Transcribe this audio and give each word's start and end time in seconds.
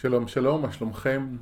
שלום 0.00 0.28
שלום, 0.28 0.62
מה 0.62 0.72
שלומכם? 0.72 1.36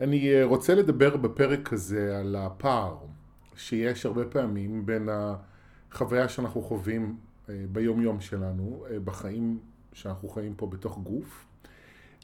אני 0.00 0.34
אה, 0.34 0.44
רוצה 0.44 0.74
לדבר 0.74 1.16
בפרק 1.16 1.72
הזה 1.72 2.18
על 2.18 2.36
הפער 2.36 2.96
שיש 3.56 4.06
הרבה 4.06 4.24
פעמים 4.24 4.86
בין 4.86 5.08
החוויה 5.12 6.28
שאנחנו 6.28 6.62
חווים 6.62 7.16
אה, 7.48 7.54
ביום 7.72 8.02
יום 8.02 8.20
שלנו, 8.20 8.84
אה, 8.90 9.00
בחיים 9.00 9.58
שאנחנו 9.92 10.28
חיים 10.28 10.54
פה 10.54 10.66
בתוך 10.66 10.98
גוף, 10.98 11.46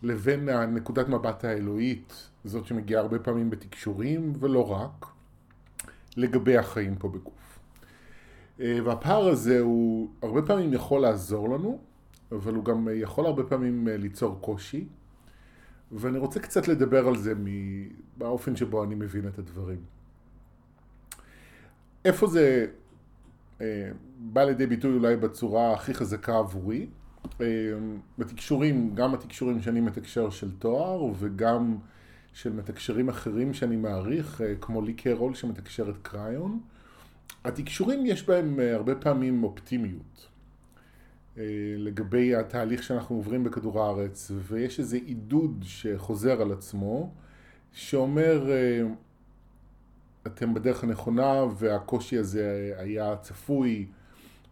לבין 0.03 0.49
הנקודת 0.49 1.09
מבט 1.09 1.45
האלוהית, 1.45 2.31
זאת 2.45 2.67
שמגיעה 2.67 3.01
הרבה 3.01 3.19
פעמים 3.19 3.51
בתקשורים 3.51 4.33
ולא 4.41 4.73
רק, 4.73 5.07
לגבי 6.17 6.57
החיים 6.57 6.95
פה 6.95 7.09
בגוף. 7.09 7.59
והפער 8.59 9.29
הזה 9.29 9.61
הוא 9.61 10.11
הרבה 10.23 10.43
פעמים 10.43 10.73
יכול 10.73 11.01
לעזור 11.01 11.49
לנו, 11.49 11.79
אבל 12.33 12.55
הוא 12.55 12.65
גם 12.65 12.89
יכול 12.95 13.27
הרבה 13.27 13.43
פעמים 13.45 13.89
ליצור 13.91 14.39
קושי. 14.41 14.87
ואני 15.93 16.19
רוצה 16.19 16.41
קצת 16.41 16.69
לדבר 16.69 17.09
על 17.09 17.17
זה 17.17 17.33
באופן 18.17 18.57
שבו 18.57 18.85
אני 18.85 18.95
מבין 18.95 19.29
את 19.29 19.39
הדברים. 19.39 19.79
איפה 22.05 22.27
זה 22.27 22.67
אה, 23.61 23.91
בא 24.19 24.45
לידי 24.45 24.67
ביטוי 24.67 24.95
אולי 24.95 25.17
בצורה 25.17 25.73
הכי 25.73 25.95
חזקה 25.95 26.39
עבורי? 26.39 26.87
אה, 27.41 27.47
בתקשורים, 28.19 28.95
גם 28.95 29.15
התקשורים 29.15 29.61
שאני 29.61 29.81
מתקשר 29.81 30.31
של 30.31 30.51
תואר 30.59 31.13
וגם 31.19 31.77
של 32.33 32.53
מתקשרים 32.53 33.09
אחרים 33.09 33.55
שאני 33.55 33.77
מעריך, 33.77 34.41
אה, 34.41 34.55
כמו 34.61 34.83
לי 34.83 34.93
קרול 34.95 35.35
שמתקשר 35.35 35.91
את 35.91 35.97
קריון. 36.03 36.61
התקשורים 37.45 38.07
יש 38.07 38.27
בהם 38.27 38.59
הרבה 38.75 38.95
פעמים 38.95 39.45
אופטימיות. 39.45 40.32
אה, 41.39 41.45
לגבי 41.79 42.35
התהליך 42.37 42.83
שאנחנו 42.83 43.17
עוברים 43.17 43.45
בכדור 43.45 43.83
הארץ, 43.83 44.31
ויש 44.35 44.81
איזה 44.81 44.97
עידוד 44.97 45.65
שחוזר 45.67 46.43
על 46.43 46.53
עצמו, 46.53 47.11
שאומר 47.73 48.51
אה, 48.51 48.83
אתם 50.27 50.55
בדרך 50.55 50.85
הנכונה 50.85 51.45
והקושי 51.59 52.19
הזה 52.19 52.75
היה 52.79 53.17
צפוי 53.17 53.87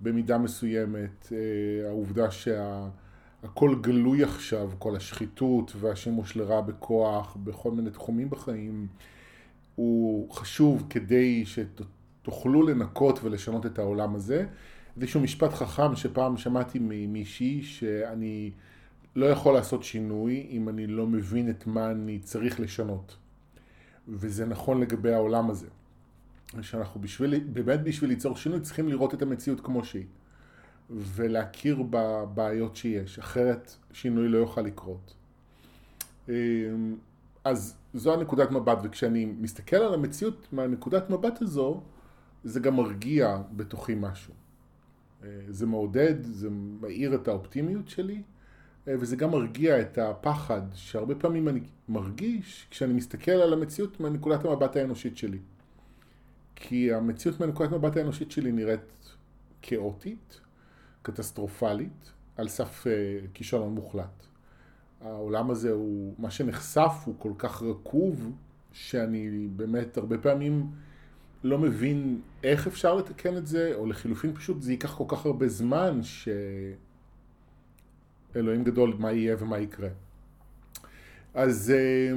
במידה 0.00 0.38
מסוימת, 0.38 1.32
אה, 1.32 1.88
העובדה 1.88 2.30
שהכל 2.30 3.74
גלוי 3.80 4.24
עכשיו, 4.24 4.70
כל 4.78 4.96
השחיתות 4.96 5.72
והשימוש 5.80 6.36
לרע 6.36 6.60
בכוח 6.60 7.36
בכל 7.44 7.70
מיני 7.70 7.90
תחומים 7.90 8.30
בחיים, 8.30 8.86
הוא 9.74 10.30
חשוב 10.30 10.86
כדי 10.90 11.44
שתוכלו 11.46 12.62
לנקות 12.62 13.24
ולשנות 13.24 13.66
את 13.66 13.78
העולם 13.78 14.14
הזה. 14.14 14.46
איזשהו 15.00 15.20
משפט 15.20 15.50
חכם 15.50 15.96
שפעם 15.96 16.36
שמעתי 16.36 16.78
ממישהי 16.82 17.62
שאני 17.62 18.50
לא 19.16 19.26
יכול 19.26 19.54
לעשות 19.54 19.84
שינוי 19.84 20.46
אם 20.50 20.68
אני 20.68 20.86
לא 20.86 21.06
מבין 21.06 21.50
את 21.50 21.66
מה 21.66 21.90
אני 21.90 22.18
צריך 22.18 22.60
לשנות. 22.60 23.16
וזה 24.08 24.46
נכון 24.46 24.80
לגבי 24.80 25.12
העולם 25.12 25.50
הזה. 25.50 25.66
שאנחנו 26.62 27.00
בשביל, 27.00 27.40
באמת 27.52 27.82
בשביל 27.82 28.10
ליצור 28.10 28.36
שינוי 28.36 28.60
צריכים 28.60 28.88
לראות 28.88 29.14
את 29.14 29.22
המציאות 29.22 29.60
כמו 29.60 29.84
שהיא. 29.84 30.06
ולהכיר 30.90 31.82
בבעיות 31.90 32.76
שיש, 32.76 33.18
אחרת 33.18 33.74
שינוי 33.92 34.28
לא 34.28 34.38
יוכל 34.38 34.60
לקרות. 34.60 35.14
אמ, 36.28 36.34
אז 37.44 37.76
זו 37.94 38.14
הנקודת 38.14 38.50
מבט, 38.50 38.78
וכשאני 38.82 39.24
מסתכל 39.24 39.76
על 39.76 39.94
המציאות 39.94 40.48
מהנקודת 40.52 41.10
מבט 41.10 41.42
הזו, 41.42 41.82
זה 42.44 42.60
גם 42.60 42.76
מרגיע 42.76 43.38
בתוכי 43.52 43.94
משהו. 43.96 44.34
אה, 45.24 45.28
זה 45.48 45.66
מעודד, 45.66 46.22
זה 46.22 46.48
מאיר 46.50 47.14
את 47.14 47.28
האופטימיות 47.28 47.88
שלי, 47.88 48.22
אה, 48.88 48.94
וזה 48.98 49.16
גם 49.16 49.30
מרגיע 49.30 49.80
את 49.80 49.98
הפחד 49.98 50.62
שהרבה 50.74 51.14
פעמים 51.14 51.48
אני 51.48 51.60
מרגיש 51.88 52.66
כשאני 52.70 52.92
מסתכל 52.92 53.30
על 53.30 53.52
המציאות 53.52 54.00
מנקודת 54.00 54.44
המבט 54.44 54.76
האנושית 54.76 55.16
שלי. 55.16 55.38
כי 56.56 56.92
המציאות 56.92 57.40
מנקודת 57.40 57.72
המבט 57.72 57.96
האנושית 57.96 58.30
שלי 58.30 58.52
נראית 58.52 59.16
כאוטית, 59.62 60.40
קטסטרופלית, 61.02 62.12
על 62.36 62.48
סף 62.48 62.86
אה, 62.86 62.92
כישלון 63.34 63.74
מוחלט. 63.74 64.26
העולם 65.00 65.50
הזה 65.50 65.70
הוא, 65.70 66.14
מה 66.18 66.30
שנחשף 66.30 66.92
הוא 67.04 67.14
כל 67.18 67.32
כך 67.38 67.62
רקוב, 67.62 68.32
שאני 68.72 69.48
באמת 69.56 69.96
הרבה 69.96 70.18
פעמים 70.18 70.70
לא 71.44 71.58
מבין 71.58 72.20
איך 72.42 72.66
אפשר 72.66 72.94
לתקן 72.94 73.36
את 73.36 73.46
זה, 73.46 73.72
או 73.74 73.86
לחילופין 73.86 74.34
פשוט 74.34 74.62
זה 74.62 74.72
ייקח 74.72 74.94
כל 74.94 75.04
כך 75.08 75.26
הרבה 75.26 75.48
זמן, 75.48 76.00
שאלוהים 78.32 78.64
גדול 78.64 78.94
מה 78.98 79.12
יהיה 79.12 79.36
ומה 79.38 79.58
יקרה. 79.58 79.88
אז 81.34 81.70
אה, 81.76 82.12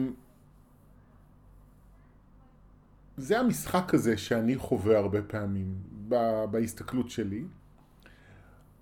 זה 3.17 3.39
המשחק 3.39 3.93
הזה 3.93 4.17
שאני 4.17 4.55
חווה 4.55 4.97
הרבה 4.97 5.21
פעמים 5.21 5.75
בהסתכלות 6.51 7.09
שלי, 7.09 7.43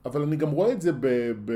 אבל 0.05 0.21
אני 0.21 0.35
גם 0.35 0.49
רואה 0.49 0.73
את 0.73 0.81
זה 0.81 0.91
ב, 0.93 1.31
ב, 1.45 1.53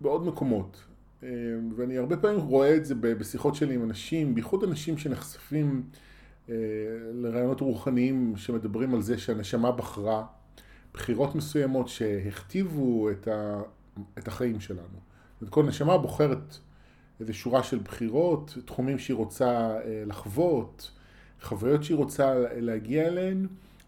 בעוד 0.00 0.26
מקומות. 0.26 0.84
אה, 1.22 1.28
ואני 1.76 1.98
הרבה 1.98 2.16
פעמים 2.16 2.40
רואה 2.40 2.76
את 2.76 2.84
זה 2.84 2.94
בשיחות 2.94 3.54
שלי 3.54 3.74
עם 3.74 3.84
אנשים, 3.84 4.34
בייחוד 4.34 4.64
אנשים 4.64 4.98
שנחשפים 4.98 5.82
לרעיונות 7.12 7.60
רוחניים 7.60 8.32
שמדברים 8.36 8.94
על 8.94 9.02
זה 9.02 9.18
שהנשמה 9.18 9.72
בחרה 9.72 10.26
בחירות 10.94 11.34
מסוימות 11.34 11.88
שהכתיבו 11.88 13.10
את, 13.10 13.28
ה, 13.28 13.60
את 14.18 14.28
החיים 14.28 14.60
שלנו. 14.60 14.98
כל 15.50 15.64
נשמה 15.64 15.98
בוחרת 15.98 16.58
איזו 17.20 17.34
שורה 17.34 17.62
של 17.62 17.78
בחירות, 17.78 18.56
תחומים 18.64 18.98
שהיא 18.98 19.16
רוצה 19.16 19.80
אה, 19.84 20.02
לחוות, 20.06 20.90
חוויות 21.42 21.84
שהיא 21.84 21.96
רוצה 21.96 22.34
להגיע 22.56 23.06
אליהן, 23.06 23.46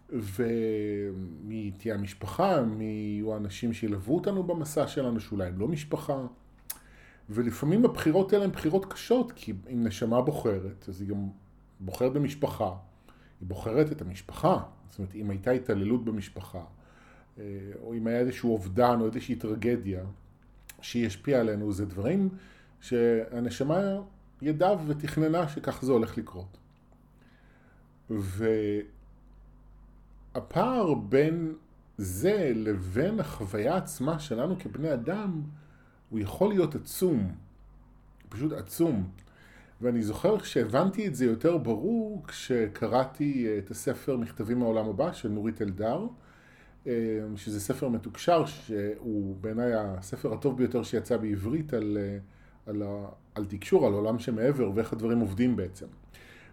ומי 0.09 1.71
תהיה 1.77 1.95
המשפחה, 1.95 2.61
מי 2.61 2.83
יהיו 2.83 3.33
האנשים 3.33 3.73
שילוו 3.73 4.15
אותנו 4.15 4.43
במסע 4.43 4.87
שלנו, 4.87 5.19
שאולי 5.19 5.47
הם 5.47 5.59
לא 5.59 5.67
משפחה. 5.67 6.25
ולפעמים 7.29 7.85
הבחירות 7.85 8.33
האלה 8.33 8.43
הן 8.43 8.51
בחירות 8.51 8.93
קשות, 8.93 9.31
כי 9.31 9.53
אם 9.73 9.83
נשמה 9.83 10.21
בוחרת, 10.21 10.85
אז 10.89 11.01
היא 11.01 11.09
גם 11.09 11.27
בוחרת 11.81 12.13
במשפחה, 12.13 12.71
היא 13.39 13.47
בוחרת 13.47 13.91
את 13.91 14.01
המשפחה. 14.01 14.63
זאת 14.89 14.99
אומרת, 14.99 15.15
אם 15.15 15.29
הייתה 15.29 15.51
התעללות 15.51 16.05
במשפחה, 16.05 16.63
אה, 17.39 17.43
או 17.81 17.93
אם 17.93 18.07
היה 18.07 18.19
איזשהו 18.19 18.51
אובדן 18.51 18.97
או 19.01 19.05
איזושהי 19.05 19.35
טרגדיה 19.35 20.03
שישפיע 20.81 21.39
עלינו, 21.39 21.71
זה 21.71 21.85
דברים 21.85 22.29
שהנשמה 22.81 23.79
ידעה 24.41 24.75
ותכננה 24.87 25.49
שכך 25.49 25.83
זה 25.85 25.91
הולך 25.91 26.17
לקרות. 26.17 26.57
והפער 30.33 30.93
בין 30.93 31.53
זה 31.97 32.51
לבין 32.55 33.19
החוויה 33.19 33.75
עצמה 33.77 34.19
שלנו 34.19 34.59
כבני 34.59 34.93
אדם, 34.93 35.41
הוא 36.09 36.19
יכול 36.19 36.49
להיות 36.49 36.75
עצום. 36.75 37.35
פשוט 38.29 38.51
עצום. 38.51 39.09
ואני 39.81 40.01
זוכר 40.01 40.37
שהבנתי 40.43 41.07
את 41.07 41.15
זה 41.15 41.25
יותר 41.25 41.57
ברור 41.57 42.23
כשקראתי 42.27 43.47
את 43.57 43.71
הספר 43.71 44.17
מכתבים 44.17 44.59
מהעולם 44.59 44.89
הבא 44.89 45.13
של 45.13 45.29
נורית 45.29 45.61
אלדר, 45.61 46.07
אה, 46.87 46.91
שזה 47.35 47.59
ספר 47.59 47.89
מתוקשר, 47.89 48.45
שהוא 48.45 49.35
בעיניי 49.41 49.71
הספר 49.75 50.33
הטוב 50.33 50.57
ביותר 50.57 50.83
שיצא 50.83 51.17
בעברית 51.17 51.73
על, 51.73 51.97
אה, 52.01 52.17
על, 52.65 52.83
על 53.35 53.45
תקשור, 53.45 53.87
על 53.87 53.93
עולם 53.93 54.19
שמעבר 54.19 54.71
ואיך 54.75 54.93
הדברים 54.93 55.19
עובדים 55.19 55.55
בעצם. 55.55 55.85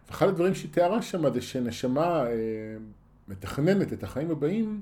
ואחד 0.08 0.28
הדברים 0.28 0.54
שהיא 0.54 0.72
תיארה 0.72 1.02
שם 1.02 1.32
זה 1.34 1.40
שנשמה 1.40 2.26
אה, 2.26 2.32
מתכננת 3.28 3.92
את 3.92 4.02
החיים 4.02 4.30
הבאים, 4.30 4.80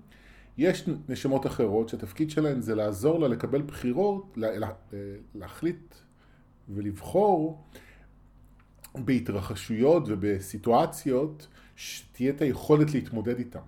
יש 0.59 0.89
נשמות 1.09 1.47
אחרות 1.47 1.89
שהתפקיד 1.89 2.31
שלהן 2.31 2.61
זה 2.61 2.75
לעזור 2.75 3.21
לה 3.21 3.29
לקבל 3.29 3.63
בחירות, 3.63 4.39
להחליט 5.35 5.95
ולבחור 6.69 7.65
בהתרחשויות 9.05 10.03
ובסיטואציות 10.07 11.47
שתהיה 11.77 12.31
את 12.31 12.41
היכולת 12.41 12.95
להתמודד 12.95 13.39
איתן. 13.39 13.61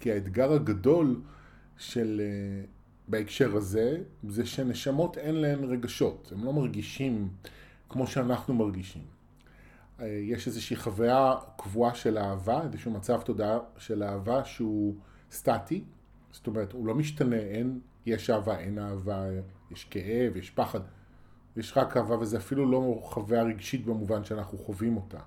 כי 0.00 0.12
האתגר 0.12 0.52
הגדול 0.52 1.20
של, 1.78 2.20
אה, 2.24 2.64
בהקשר 3.08 3.56
הזה, 3.56 3.98
זה 4.28 4.46
שנשמות 4.46 5.18
אין 5.18 5.34
להן 5.34 5.64
רגשות, 5.64 6.32
הם 6.36 6.44
לא 6.44 6.52
מרגישים 6.52 7.28
כמו 7.88 8.06
שאנחנו 8.06 8.54
מרגישים. 8.54 9.02
אה, 10.00 10.06
יש 10.06 10.46
איזושהי 10.46 10.76
חוויה 10.76 11.34
קבועה 11.56 11.94
של 11.94 12.18
אהבה, 12.18 12.62
איזשהו 12.62 12.90
מצב 12.90 13.20
תודעה 13.20 13.58
של 13.78 14.02
אהבה 14.02 14.44
שהוא 14.44 14.94
סטטי, 15.32 15.84
זאת 16.32 16.46
אומרת, 16.46 16.72
הוא 16.72 16.86
לא 16.86 16.94
משתנה, 16.94 17.36
אין, 17.36 17.80
יש 18.06 18.30
אהבה, 18.30 18.58
אין 18.58 18.78
אהבה, 18.78 19.24
יש 19.70 19.84
כאב, 19.84 20.36
יש 20.36 20.50
פחד. 20.50 20.80
יש 21.56 21.76
רק 21.76 21.96
אהבה 21.96 22.18
וזה 22.18 22.36
אפילו 22.36 22.70
לא 22.70 23.00
חוויה 23.02 23.42
רגשית 23.42 23.84
במובן 23.86 24.24
שאנחנו 24.24 24.58
חווים 24.58 24.96
אותה. 24.96 25.18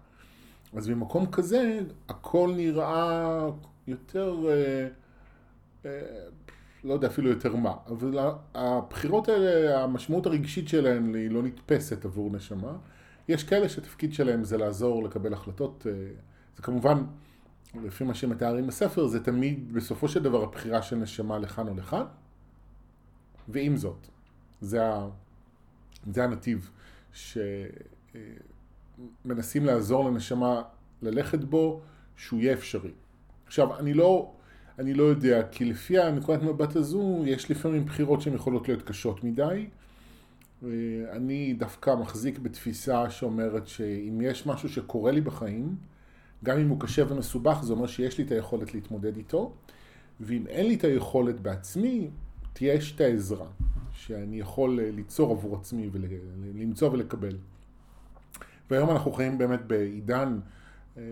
אז 0.75 0.87
במקום 0.87 1.25
כזה 1.31 1.79
הכל 2.09 2.53
נראה 2.55 3.49
יותר, 3.87 4.35
אה, 4.49 4.87
אה, 5.85 5.91
לא 6.83 6.93
יודע 6.93 7.07
אפילו 7.07 7.29
יותר 7.29 7.55
מה, 7.55 7.73
אבל 7.87 8.17
הבחירות 8.55 9.29
האלה, 9.29 9.83
המשמעות 9.83 10.25
הרגשית 10.25 10.67
שלהן 10.67 11.15
היא 11.15 11.31
לא 11.31 11.43
נתפסת 11.43 12.05
עבור 12.05 12.31
נשמה. 12.31 12.77
יש 13.27 13.43
כאלה 13.43 13.69
שהתפקיד 13.69 14.13
שלהם 14.13 14.43
זה 14.43 14.57
לעזור 14.57 15.03
לקבל 15.03 15.33
החלטות, 15.33 15.87
אה, 15.89 15.93
זה 16.55 16.63
כמובן, 16.63 17.03
לפי 17.83 18.03
מה 18.03 18.13
שמתארים 18.13 18.67
בספר, 18.67 19.07
זה 19.07 19.23
תמיד 19.23 19.73
בסופו 19.73 20.07
של 20.07 20.23
דבר 20.23 20.43
הבחירה 20.43 20.81
של 20.81 20.95
נשמה 20.95 21.39
לכאן 21.39 21.67
או 21.67 21.73
לכאן, 21.73 22.05
ועם 23.49 23.77
זאת, 23.77 24.07
זה, 24.61 24.87
ה, 24.87 25.07
זה 26.11 26.23
הנתיב 26.23 26.69
שמנסים 29.23 29.65
לעזור 29.65 30.09
לנשמה 30.09 30.61
ללכת 31.01 31.39
בו, 31.39 31.81
שהוא 32.17 32.39
יהיה 32.39 32.53
אפשרי. 32.53 32.91
עכשיו, 33.45 33.79
אני 33.79 33.93
לא, 33.93 34.31
אני 34.79 34.93
לא 34.93 35.03
יודע, 35.03 35.47
כי 35.51 35.65
לפי 35.65 35.99
הנקודת 35.99 36.43
מבט 36.43 36.75
הזו, 36.75 37.23
יש 37.25 37.51
לפעמים 37.51 37.85
בחירות 37.85 38.21
שהן 38.21 38.33
יכולות 38.33 38.67
להיות 38.67 38.81
קשות 38.81 39.23
מדי. 39.23 39.67
אני 41.11 41.53
דווקא 41.53 41.95
מחזיק 41.95 42.39
בתפיסה 42.39 43.09
שאומרת 43.09 43.67
שאם 43.67 44.21
יש 44.23 44.47
משהו 44.47 44.69
שקורה 44.69 45.11
לי 45.11 45.21
בחיים, 45.21 45.75
גם 46.43 46.57
אם 46.57 46.69
הוא 46.69 46.79
קשה 46.79 47.03
ומסובך, 47.07 47.59
זה 47.63 47.73
אומר 47.73 47.87
שיש 47.87 48.17
לי 48.17 48.23
את 48.23 48.31
היכולת 48.31 48.73
להתמודד 48.73 49.17
איתו, 49.17 49.53
ואם 50.19 50.47
אין 50.47 50.67
לי 50.67 50.75
את 50.75 50.83
היכולת 50.83 51.39
בעצמי, 51.39 52.09
תהיה 52.53 52.75
את 52.95 53.01
העזרה, 53.01 53.47
שאני 53.93 54.39
יכול 54.39 54.79
ליצור 54.81 55.31
עבור 55.31 55.55
עצמי 55.55 55.89
ולמצוא 55.91 56.89
ולקבל. 56.89 57.37
והיום 58.69 58.89
אנחנו 58.89 59.11
חיים 59.11 59.37
באמת 59.37 59.65
בעידן 59.65 60.39
אה, 60.97 61.03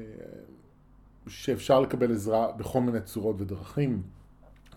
שאפשר 1.27 1.79
לקבל 1.79 2.11
עזרה 2.11 2.51
בכל 2.51 2.81
מיני 2.81 3.01
צורות 3.01 3.41
ודרכים. 3.41 4.01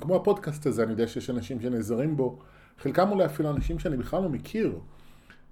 כמו 0.01 0.17
הפודקאסט 0.17 0.67
הזה, 0.67 0.83
אני 0.83 0.91
יודע 0.91 1.09
שיש 1.09 1.31
אנשים 1.31 1.61
שנעזרים 1.61 2.17
בו, 2.17 2.39
חלקם 2.79 3.11
אולי 3.11 3.25
אפילו 3.25 3.51
אנשים 3.51 3.79
שאני 3.79 3.97
בכלל 3.97 4.23
לא 4.23 4.29
מכיר, 4.29 4.79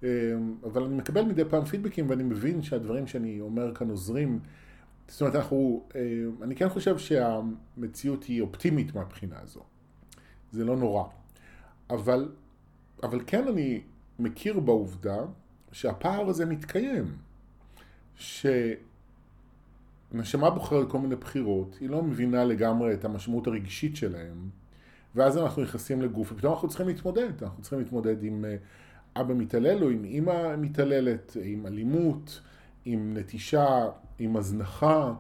אה, 0.05 0.08
אבל 0.64 0.82
אני 0.82 0.94
מקבל 0.94 1.22
מדי 1.22 1.44
פעם 1.44 1.64
פידבקים 1.64 2.10
ואני 2.10 2.22
מבין 2.22 2.62
שהדברים 2.62 3.06
שאני 3.06 3.40
אומר 3.40 3.75
כאן 3.75 3.90
עוזרים. 3.90 4.40
זאת 5.08 5.20
אומרת, 5.20 5.37
אנחנו, 5.37 5.87
אה, 5.94 6.00
אני 6.43 6.56
כן 6.56 6.69
חושב 6.69 6.98
שהמציאות 6.98 8.25
היא 8.25 8.43
אופטימית 8.43 8.94
מהבחינה 8.94 9.37
הזו. 9.43 9.60
זה 10.52 10.64
לא 10.64 10.76
נורא. 10.76 11.05
אבל, 11.90 12.28
אבל 13.02 13.20
כן 13.26 13.49
אני 13.49 13.81
מכיר 14.19 14.60
בעובדה 14.60 15.19
שהפער 15.72 16.28
הזה 16.28 16.46
מתקיים. 16.46 17.16
ש... 18.16 18.46
נשמה 20.14 20.50
בוחרת 20.50 20.90
כל 20.90 20.99
מיני 20.99 21.16
בחירות, 21.16 21.76
היא 21.81 21.90
לא 21.90 22.02
מבינה 22.02 22.44
לגמרי 22.44 22.94
את 22.94 23.04
המשמעות 23.04 23.46
הרגשית 23.46 23.96
שלהם, 23.96 24.49
ואז 25.14 25.38
אנחנו 25.38 25.62
נכנסים 25.62 26.02
לגוף, 26.02 26.32
ופתאום 26.32 26.52
אנחנו 26.52 26.69
צריכים 26.69 26.88
להתמודד, 26.88 27.43
אנחנו 27.43 27.62
צריכים 27.62 27.78
להתמודד 27.78 28.22
עם 28.22 28.44
אה, 28.44 28.56
אבא 29.20 29.34
מתעלל 29.34 29.84
או 29.84 29.90
עם 29.90 30.05
אימא 30.05 30.56
מתעללת, 30.56 31.37
עם 31.43 31.66
אלימות, 31.66 32.40
עם 32.84 33.16
נטישה, 33.16 33.87
עם 34.19 34.37
הזנחה, 34.37 35.14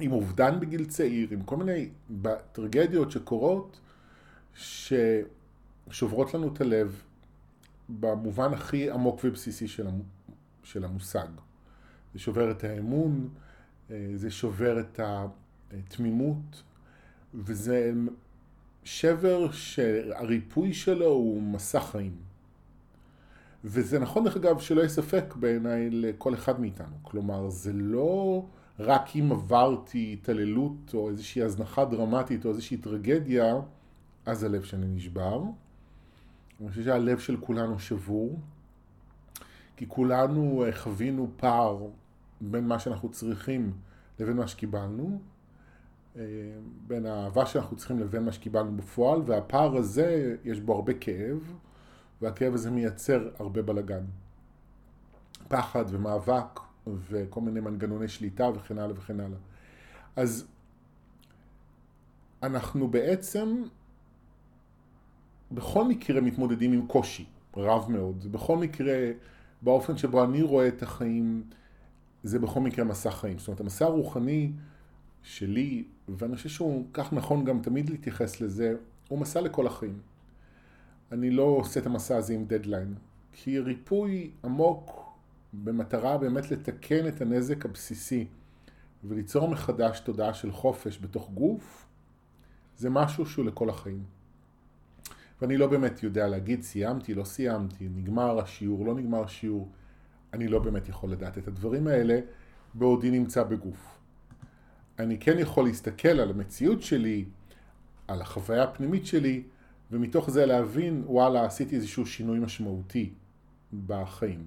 עם 0.00 0.12
אובדן 0.12 0.60
בגיל 0.60 0.84
צעיר, 0.84 1.28
עם 1.30 1.42
כל 1.42 1.56
מיני 1.56 1.88
טרגדיות 2.52 3.10
שקורות, 3.10 3.80
ששוברות 5.90 6.34
לנו 6.34 6.52
את 6.52 6.60
הלב 6.60 7.02
במובן 7.88 8.52
הכי 8.52 8.90
עמוק 8.90 9.20
ובסיסי 9.24 9.68
של 10.62 10.84
המושג. 10.84 11.26
זה 12.14 12.20
שובר 12.20 12.50
את 12.50 12.64
האמון, 12.64 13.28
אה, 13.90 14.10
זה 14.14 14.30
שובר 14.30 14.80
את 14.80 15.00
התמימות, 15.72 16.62
וזה 17.34 17.92
שבר 18.84 19.52
שהריפוי 19.52 20.72
שלו 20.72 21.06
הוא 21.06 21.42
מסע 21.42 21.80
חיים. 21.80 22.16
וזה 23.64 23.98
נכון 23.98 24.24
דרך 24.24 24.36
אגב 24.36 24.58
שלא 24.58 24.80
יהיה 24.80 24.88
ספק 24.88 25.34
בעיניי 25.36 25.90
לכל 25.90 26.34
אחד 26.34 26.60
מאיתנו. 26.60 26.96
כלומר, 27.02 27.50
זה 27.50 27.72
לא 27.72 28.44
רק 28.78 29.16
אם 29.16 29.32
עברתי 29.32 30.16
התעללות 30.20 30.94
או 30.94 31.08
איזושהי 31.08 31.42
הזנחה 31.42 31.84
דרמטית 31.84 32.44
או 32.44 32.50
איזושהי 32.50 32.76
טרגדיה, 32.76 33.54
אז 34.26 34.44
הלב 34.44 34.62
שלי 34.62 34.86
נשבר. 34.86 35.42
אני 36.60 36.68
חושב 36.68 36.82
שהלב 36.84 37.18
של 37.18 37.36
כולנו 37.40 37.78
שבור, 37.78 38.38
כי 39.76 39.84
כולנו 39.88 40.64
חווינו 40.72 41.30
פער 41.36 41.86
בין 42.40 42.68
מה 42.68 42.78
שאנחנו 42.78 43.08
צריכים 43.08 43.72
לבין 44.18 44.36
מה 44.36 44.48
שקיבלנו, 44.48 45.20
אה, 46.16 46.22
בין 46.86 47.06
האהבה 47.06 47.46
שאנחנו 47.46 47.76
צריכים 47.76 48.00
לבין 48.00 48.24
מה 48.24 48.32
שקיבלנו 48.32 48.76
בפועל, 48.76 49.22
והפער 49.26 49.76
הזה, 49.76 50.36
יש 50.44 50.60
בו 50.60 50.74
הרבה 50.74 50.94
כאב, 50.94 51.52
והכאב 52.22 52.54
הזה 52.54 52.70
מייצר 52.70 53.28
הרבה 53.38 53.62
בלגן. 53.62 54.04
פחד 55.48 55.84
ומאבק 55.88 56.60
וכל 56.86 57.40
מיני 57.40 57.60
מנגנוני 57.60 58.08
שליטה 58.08 58.48
וכן 58.54 58.78
הלאה 58.78 58.96
וכן 58.98 59.20
הלאה. 59.20 59.38
אז 60.16 60.46
אנחנו 62.42 62.88
בעצם 62.88 63.62
בכל 65.52 65.84
מקרה 65.84 66.20
מתמודדים 66.20 66.72
עם 66.72 66.86
קושי 66.86 67.24
רב 67.56 67.90
מאוד. 67.90 68.32
בכל 68.32 68.58
מקרה, 68.58 69.10
באופן 69.62 69.96
שבו 69.96 70.24
אני 70.24 70.42
רואה 70.42 70.68
את 70.68 70.82
החיים, 70.82 71.42
זה 72.22 72.38
בכל 72.38 72.60
מקרה 72.60 72.84
מסע 72.84 73.10
חיים. 73.10 73.38
זאת 73.38 73.48
אומרת, 73.48 73.60
המסע 73.60 73.84
הרוחני 73.84 74.52
שלי, 75.22 75.84
ואני 76.08 76.36
חושב 76.36 76.48
שהוא 76.48 76.86
כך 76.92 77.12
נכון 77.12 77.44
גם 77.44 77.62
תמיד 77.62 77.90
להתייחס 77.90 78.40
לזה, 78.40 78.74
הוא 79.08 79.18
מסע 79.18 79.40
לכל 79.40 79.66
החיים. 79.66 79.98
אני 81.12 81.30
לא 81.30 81.42
עושה 81.42 81.80
את 81.80 81.86
המסע 81.86 82.16
הזה 82.16 82.34
עם 82.34 82.44
דדליין, 82.44 82.94
כי 83.32 83.58
ריפוי 83.58 84.30
עמוק 84.44 85.12
במטרה 85.52 86.18
באמת 86.18 86.50
לתקן 86.50 87.08
את 87.08 87.20
הנזק 87.20 87.64
הבסיסי 87.64 88.26
וליצור 89.04 89.48
מחדש 89.48 90.00
תודעה 90.00 90.34
של 90.34 90.52
חופש 90.52 90.98
בתוך 91.00 91.30
גוף, 91.30 91.86
זה 92.76 92.90
משהו 92.90 93.26
שהוא 93.26 93.44
לכל 93.44 93.70
החיים. 93.70 94.02
ואני 95.44 95.56
לא 95.56 95.66
באמת 95.66 96.02
יודע 96.02 96.28
להגיד 96.28 96.62
סיימתי, 96.62 97.14
לא 97.14 97.24
סיימתי, 97.24 97.88
נגמר 97.94 98.38
השיעור, 98.38 98.86
לא 98.86 98.94
נגמר 98.94 99.24
השיעור. 99.24 99.68
אני 100.32 100.48
לא 100.48 100.58
באמת 100.58 100.88
יכול 100.88 101.10
לדעת 101.10 101.38
את 101.38 101.48
הדברים 101.48 101.86
האלה 101.86 102.20
בעודי 102.74 103.10
נמצא 103.10 103.42
בגוף. 103.42 103.98
אני 104.98 105.18
כן 105.18 105.38
יכול 105.38 105.64
להסתכל 105.64 106.08
על 106.08 106.30
המציאות 106.30 106.82
שלי, 106.82 107.24
על 108.08 108.20
החוויה 108.22 108.62
הפנימית 108.62 109.06
שלי, 109.06 109.42
ומתוך 109.90 110.30
זה 110.30 110.46
להבין, 110.46 111.02
וואלה, 111.06 111.44
עשיתי 111.44 111.76
איזשהו 111.76 112.06
שינוי 112.06 112.38
משמעותי 112.38 113.12
בחיים. 113.86 114.46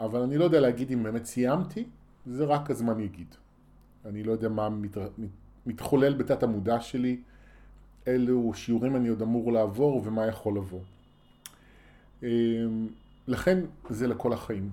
אבל 0.00 0.20
אני 0.20 0.38
לא 0.38 0.44
יודע 0.44 0.60
להגיד 0.60 0.92
אם 0.92 1.02
באמת 1.02 1.24
סיימתי, 1.24 1.84
זה 2.26 2.44
רק 2.44 2.70
הזמן 2.70 3.00
יגיד. 3.00 3.34
אני 4.04 4.22
לא 4.22 4.32
יודע 4.32 4.48
מה 4.48 4.68
מת... 4.68 4.96
מתחולל 5.66 6.14
בתת 6.14 6.42
המודע 6.42 6.80
שלי, 6.80 7.20
אילו 8.06 8.52
שיעורים 8.54 8.96
אני 8.96 9.08
עוד 9.08 9.22
אמור 9.22 9.52
לעבור 9.52 10.02
ומה 10.04 10.26
יכול 10.26 10.56
לבוא. 10.56 10.80
אמ, 12.22 12.88
לכן 13.26 13.58
זה 13.90 14.06
לכל 14.06 14.32
החיים. 14.32 14.70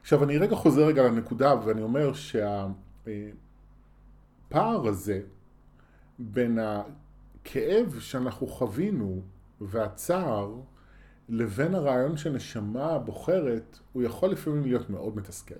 עכשיו 0.00 0.24
אני 0.24 0.38
רגע 0.38 0.56
חוזר 0.56 0.86
רגע 0.86 1.02
לנקודה 1.02 1.54
ואני 1.64 1.82
אומר 1.82 2.12
שהפער 2.12 2.76
הזה 4.88 5.20
בין 6.18 6.58
הכאב 6.58 7.98
שאנחנו 8.00 8.46
חווינו 8.46 9.22
והצער 9.60 10.54
לבין 11.28 11.74
הרעיון 11.74 12.16
שנשמה 12.16 12.98
בוחרת, 12.98 13.78
הוא 13.92 14.02
יכול 14.02 14.30
לפעמים 14.30 14.62
להיות 14.62 14.90
מאוד 14.90 15.16
מתסכל. 15.16 15.54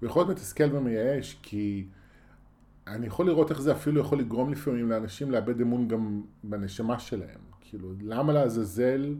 הוא 0.00 0.08
יכול 0.08 0.22
להיות 0.22 0.30
מתסכל 0.38 0.76
ומייאש 0.76 1.38
כי 1.42 1.86
אני 2.94 3.06
יכול 3.06 3.26
לראות 3.26 3.50
איך 3.50 3.60
זה 3.60 3.72
אפילו 3.72 4.00
יכול 4.00 4.18
לגרום 4.18 4.52
לפעמים 4.52 4.90
לאנשים 4.90 5.30
לאבד 5.30 5.60
אמון 5.60 5.88
גם 5.88 6.22
בנשמה 6.44 6.98
שלהם. 6.98 7.40
כאילו, 7.60 7.92
למה 8.00 8.32
לעזאזל 8.32 9.14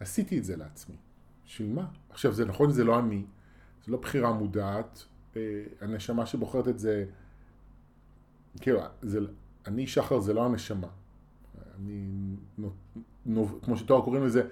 עשיתי 0.00 0.38
את 0.38 0.44
זה 0.44 0.56
לעצמי? 0.56 0.96
בשביל 1.46 1.72
מה? 1.72 1.86
עכשיו, 2.10 2.32
זה 2.32 2.44
נכון, 2.44 2.70
זה 2.70 2.84
לא 2.84 2.98
אני, 2.98 3.24
זה 3.84 3.92
לא 3.92 3.98
בחירה 3.98 4.32
מודעת, 4.32 5.04
אה, 5.36 5.40
הנשמה 5.80 6.26
שבוחרת 6.26 6.68
את 6.68 6.78
זה, 6.78 7.04
כאילו, 8.60 8.80
זה, 9.02 9.20
אני 9.66 9.86
שחר 9.86 10.20
זה 10.20 10.34
לא 10.34 10.44
הנשמה. 10.44 10.88
אני, 11.78 12.04
נוב, 13.26 13.58
כמו 13.62 13.76
שתואר 13.76 14.04
קוראים 14.04 14.24
לזה, 14.24 14.42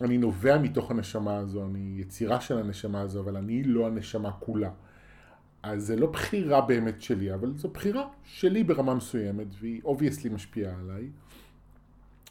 אני 0.00 0.18
נובע 0.18 0.58
מתוך 0.58 0.90
הנשמה 0.90 1.36
הזו, 1.36 1.66
אני 1.66 1.94
יצירה 1.96 2.40
של 2.40 2.58
הנשמה 2.58 3.00
הזו, 3.00 3.20
אבל 3.20 3.36
אני 3.36 3.62
לא 3.64 3.86
הנשמה 3.86 4.32
כולה. 4.32 4.70
אז 5.62 5.86
זה 5.86 5.96
לא 5.96 6.06
בחירה 6.06 6.60
באמת 6.60 7.02
שלי, 7.02 7.34
אבל 7.34 7.56
זו 7.56 7.68
בחירה 7.68 8.08
שלי 8.24 8.64
ברמה 8.64 8.94
מסוימת, 8.94 9.46
והיא 9.60 9.80
obviously 9.84 10.30
משפיעה 10.30 10.74
עליי. 10.80 11.08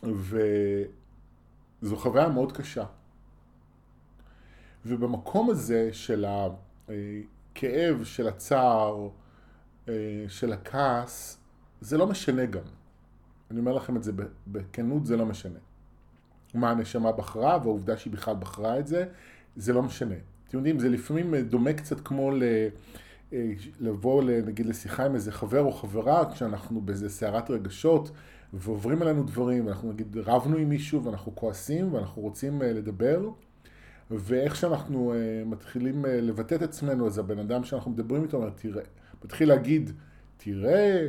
וזו 0.04 1.98
חוויה 1.98 2.30
מאוד 2.30 2.52
קשה. 2.52 2.86
ובמקום 4.86 5.50
הזה 5.50 5.90
של 5.94 6.26
הכאב, 6.26 8.04
של 8.04 8.28
הצער, 8.28 9.10
של 10.28 10.54
הכעס, 10.54 11.38
זה 11.82 11.98
לא 11.98 12.08
משנה 12.08 12.46
גם. 12.46 12.64
אני 13.52 13.60
אומר 13.60 13.74
לכם 13.74 13.98
את 13.98 14.04
זה 14.04 14.12
בכנות, 14.48 15.06
זה 15.06 15.18
לא 15.18 15.26
משנה. 15.26 15.60
מה 16.54 16.72
הנשמה 16.72 17.12
בחרה, 17.12 17.58
והעובדה 17.58 17.98
שהיא 17.98 18.14
בכלל 18.14 18.36
בחרה 18.36 18.80
את 18.80 18.88
זה, 18.88 19.06
זה 19.56 19.74
לא 19.74 19.84
משנה. 19.84 20.16
אתם 20.48 20.58
יודעים, 20.58 20.80
זה 20.80 20.90
לפעמים 20.90 21.36
דומה 21.36 21.74
קצת 21.74 22.00
כמו 22.00 22.32
ל... 22.32 22.44
אה, 23.34 23.52
לבוא 23.80 24.24
נגיד 24.24 24.66
לשיחה 24.66 25.06
עם 25.06 25.16
איזה 25.16 25.32
חבר 25.32 25.60
או 25.62 25.72
חברה 25.72 26.34
כשאנחנו 26.34 26.82
באיזה 26.82 27.10
סערת 27.10 27.50
רגשות 27.50 28.12
ועוברים 28.54 29.02
עלינו 29.02 29.24
דברים 29.24 29.66
ואנחנו 29.66 29.92
נגיד 29.92 30.18
רבנו 30.18 30.58
עם 30.58 30.70
מישהו 30.70 31.04
ואנחנו 31.04 31.36
כועסים 31.36 31.94
ואנחנו 31.94 32.22
רוצים 32.22 32.62
אה, 32.62 32.74
לדבר 32.74 33.30
ואיך 34.12 34.56
שאנחנו 34.56 35.14
אה, 35.14 35.44
מתחילים 35.46 36.06
לבטא 36.08 36.56
את 36.56 36.62
עצמנו 36.62 37.08
אז 37.08 37.18
הבן 37.18 37.40
אדם 37.40 37.64
שאנחנו 37.64 37.92
מדברים 37.92 38.24
איתו 38.24 38.38
אומר 38.38 38.50
תראה, 38.50 38.84
מתחיל 39.24 39.50
להגיד 39.50 39.92
תראה 40.38 41.08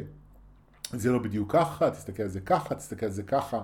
זה 0.92 1.12
לא 1.12 1.18
בדיוק 1.18 1.52
ככה, 1.52 1.90
תסתכל 1.90 2.22
על 2.22 2.28
זה 2.28 2.40
ככה, 2.40 2.74
תסתכל 2.74 3.06
על 3.06 3.12
זה 3.12 3.22
ככה 3.22 3.62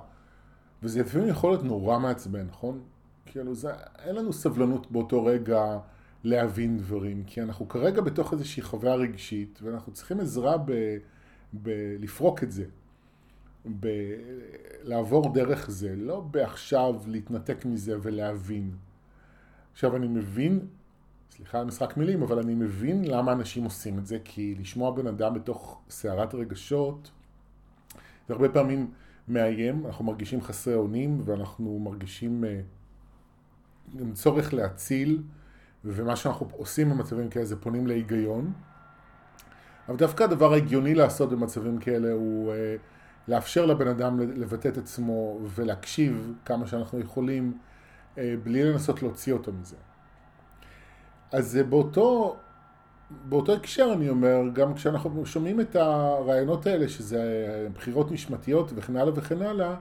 וזה 0.83 1.01
לפעמים 1.01 1.29
יכול 1.29 1.51
להיות 1.51 1.65
נורא 1.65 1.99
מעצבן, 1.99 2.47
נכון? 2.47 2.81
כאילו 3.27 3.55
זה, 3.55 3.71
אין 3.99 4.17
לנו 4.17 4.33
סבלנות 4.33 4.91
באותו 4.91 5.25
רגע 5.25 5.79
להבין 6.25 6.79
דברים, 6.79 7.25
כי 7.27 7.43
אנחנו 7.43 7.69
כרגע 7.69 8.01
בתוך 8.01 8.33
איזושהי 8.33 8.63
חוויה 8.63 8.95
רגשית, 8.95 9.59
ואנחנו 9.63 9.93
צריכים 9.93 10.21
עזרה 10.21 10.57
בלפרוק 11.53 12.43
את 12.43 12.53
זה, 12.53 12.65
בלעבור 13.65 15.35
דרך 15.35 15.71
זה, 15.71 15.97
לא 15.97 16.21
בעכשיו 16.21 16.95
להתנתק 17.07 17.65
מזה 17.65 17.97
ולהבין. 18.03 18.71
עכשיו 19.73 19.97
אני 19.97 20.09
מבין, 20.09 20.67
סליחה 21.31 21.61
על 21.61 21.67
משחק 21.67 21.97
מילים, 21.97 22.23
אבל 22.23 22.39
אני 22.39 22.55
מבין 22.55 23.05
למה 23.05 23.33
אנשים 23.33 23.65
עושים 23.65 23.99
את 23.99 24.07
זה, 24.07 24.19
כי 24.25 24.55
לשמוע 24.55 24.91
בן 24.91 25.07
אדם 25.07 25.35
בתוך 25.35 25.81
סערת 25.91 26.35
רגשות, 26.35 27.11
זה 28.29 28.35
הרבה 28.35 28.49
פעמים 28.49 28.91
מאיים, 29.29 29.87
אנחנו 29.87 30.05
מרגישים 30.05 30.43
חסרי 30.43 30.75
אונים, 30.75 31.23
ואנחנו 31.25 31.79
מרגישים 31.79 32.45
uh, 32.45 33.99
צורך 34.13 34.55
להציל, 34.55 35.23
ומה 35.85 36.17
שאנחנו 36.17 36.49
עושים 36.53 36.91
במצבים 36.91 37.31
כאלה 37.31 37.45
זה 37.45 37.57
פונים 37.57 37.87
להיגיון. 37.87 38.53
אבל 39.89 39.97
דווקא 39.97 40.25
הדבר 40.25 40.53
ההגיוני 40.53 40.95
לעשות 40.95 41.31
במצבים 41.31 41.79
כאלה 41.79 42.13
הוא 42.13 42.53
אה, 42.53 42.77
לאפשר 43.29 43.67
לבן 43.67 43.89
אדם 43.89 44.21
לבטא 44.21 44.69
את 44.69 44.79
עצמו 44.79 45.39
ולהקשיב 45.55 46.33
כמה 46.45 46.67
שאנחנו 46.67 47.01
יכולים 47.01 47.59
אה, 48.19 48.35
בלי 48.43 48.65
לנסות 48.65 49.03
להוציא 49.03 49.33
אותו 49.33 49.53
מזה. 49.53 49.77
אז 51.33 51.57
אה, 51.57 51.63
באותו, 51.63 52.37
באותו 53.29 53.55
הקשר 53.55 53.91
אני 53.93 54.09
אומר, 54.09 54.41
גם 54.53 54.75
כשאנחנו 54.75 55.27
שומעים 55.27 55.61
את 55.61 55.77
הרעיונות 55.77 56.67
האלה, 56.67 56.89
שזה 56.89 57.69
בחירות 57.75 58.13
נשמתיות 58.13 58.73
וכן 58.75 58.97
הלאה 58.97 59.13
וכן 59.17 59.43
הלאה, 59.43 59.75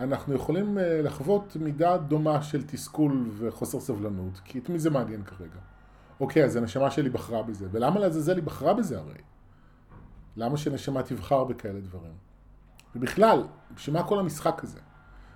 אנחנו 0.00 0.34
יכולים 0.34 0.78
אה, 0.78 1.02
לחוות 1.02 1.56
מידה 1.60 1.96
דומה 1.96 2.42
של 2.42 2.62
תסכול 2.66 3.30
וחוסר 3.38 3.80
סבלנות, 3.80 4.40
כי 4.44 4.58
את 4.58 4.68
מי 4.68 4.78
זה 4.78 4.90
מעניין 4.90 5.24
כרגע? 5.24 5.60
אוקיי, 6.20 6.44
אז 6.44 6.56
הנשמה 6.56 6.90
שלי 6.90 7.10
בחרה 7.10 7.42
בזה, 7.42 7.68
ולמה 7.70 8.00
לעזאזל 8.00 8.36
היא 8.36 8.44
בחרה 8.44 8.74
בזה 8.74 8.98
הרי? 8.98 9.18
למה 10.36 10.56
שנשמה 10.56 11.02
תבחר 11.02 11.44
בכאלה 11.44 11.80
דברים? 11.80 12.12
ובכלל, 12.96 13.42
בשביל 13.74 13.96
מה 13.96 14.08
כל 14.08 14.18
המשחק 14.18 14.64
הזה? 14.64 14.80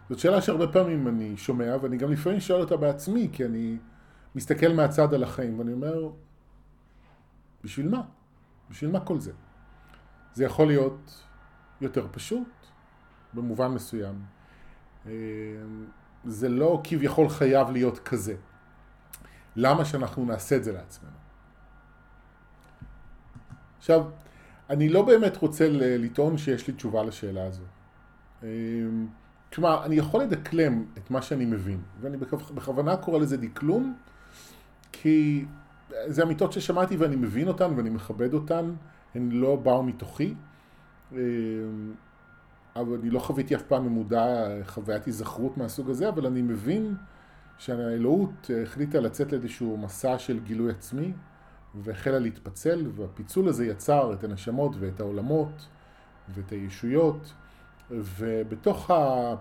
זאת 0.08 0.18
שאלה 0.18 0.42
שהרבה 0.42 0.72
פעמים 0.72 1.08
אני 1.08 1.36
שומע, 1.36 1.76
ואני 1.82 1.96
גם 1.96 2.12
לפעמים 2.12 2.40
שואל 2.40 2.60
אותה 2.60 2.76
בעצמי, 2.76 3.28
כי 3.32 3.44
אני 3.44 3.78
מסתכל 4.34 4.72
מהצד 4.72 5.14
על 5.14 5.22
החיים, 5.22 5.58
ואני 5.58 5.72
אומר, 5.72 6.10
בשביל 7.64 7.88
מה? 7.88 8.02
בשביל 8.70 8.90
מה 8.90 9.00
כל 9.00 9.20
זה? 9.20 9.32
זה 10.32 10.44
יכול 10.44 10.66
להיות 10.66 11.24
יותר 11.80 12.06
פשוט, 12.12 12.48
במובן 13.34 13.68
מסוים. 13.68 14.35
אה, 15.06 15.12
זה 16.24 16.48
לא 16.48 16.80
כביכול 16.84 17.28
חייב 17.28 17.70
להיות 17.70 17.98
כזה. 17.98 18.34
למה 19.56 19.84
שאנחנו 19.84 20.24
נעשה 20.24 20.56
את 20.56 20.64
זה 20.64 20.72
לעצמנו? 20.72 21.16
עכשיו, 23.78 24.04
אני 24.70 24.88
לא 24.88 25.02
באמת 25.02 25.36
רוצה 25.36 25.68
לטעון 25.70 26.38
שיש 26.38 26.66
לי 26.66 26.72
תשובה 26.72 27.04
לשאלה 27.04 27.44
הזו. 27.44 27.62
אה, 28.42 28.48
כלומר, 29.52 29.84
אני 29.84 29.94
יכול 29.96 30.22
לדקלם 30.22 30.84
את 30.98 31.10
מה 31.10 31.22
שאני 31.22 31.44
מבין, 31.44 31.80
ואני 32.00 32.16
בכוונה 32.54 32.96
קורא 32.96 33.18
לזה 33.18 33.36
דקלום, 33.36 33.96
כי 34.92 35.44
זה 36.06 36.22
אמיתות 36.22 36.52
ששמעתי 36.52 36.96
ואני 36.96 37.16
מבין 37.16 37.48
אותן 37.48 37.72
ואני 37.76 37.90
מכבד 37.90 38.34
אותן, 38.34 38.74
הן 39.14 39.30
לא 39.32 39.56
באו 39.56 39.82
מתוכי. 39.82 40.34
אבל 42.80 42.98
אני 43.00 43.10
לא 43.10 43.18
חוויתי 43.18 43.54
אף 43.54 43.62
פעם 43.62 43.86
ממודע 43.86 44.46
חוויית 44.66 45.04
היזכרות 45.04 45.56
מהסוג 45.56 45.90
הזה, 45.90 46.08
אבל 46.08 46.26
אני 46.26 46.42
מבין 46.42 46.94
שהאלוהות 47.58 48.50
החליטה 48.62 49.00
לצאת 49.00 49.32
לאיזשהו 49.32 49.76
מסע 49.76 50.18
של 50.18 50.40
גילוי 50.40 50.70
עצמי, 50.70 51.12
והחלה 51.74 52.18
להתפצל, 52.18 52.86
והפיצול 52.94 53.48
הזה 53.48 53.66
יצר 53.66 54.12
את 54.12 54.24
הנשמות 54.24 54.72
ואת 54.78 55.00
העולמות 55.00 55.66
ואת 56.34 56.52
הישויות, 56.52 57.32
ובתוך 57.90 58.90
ה... 58.90 59.34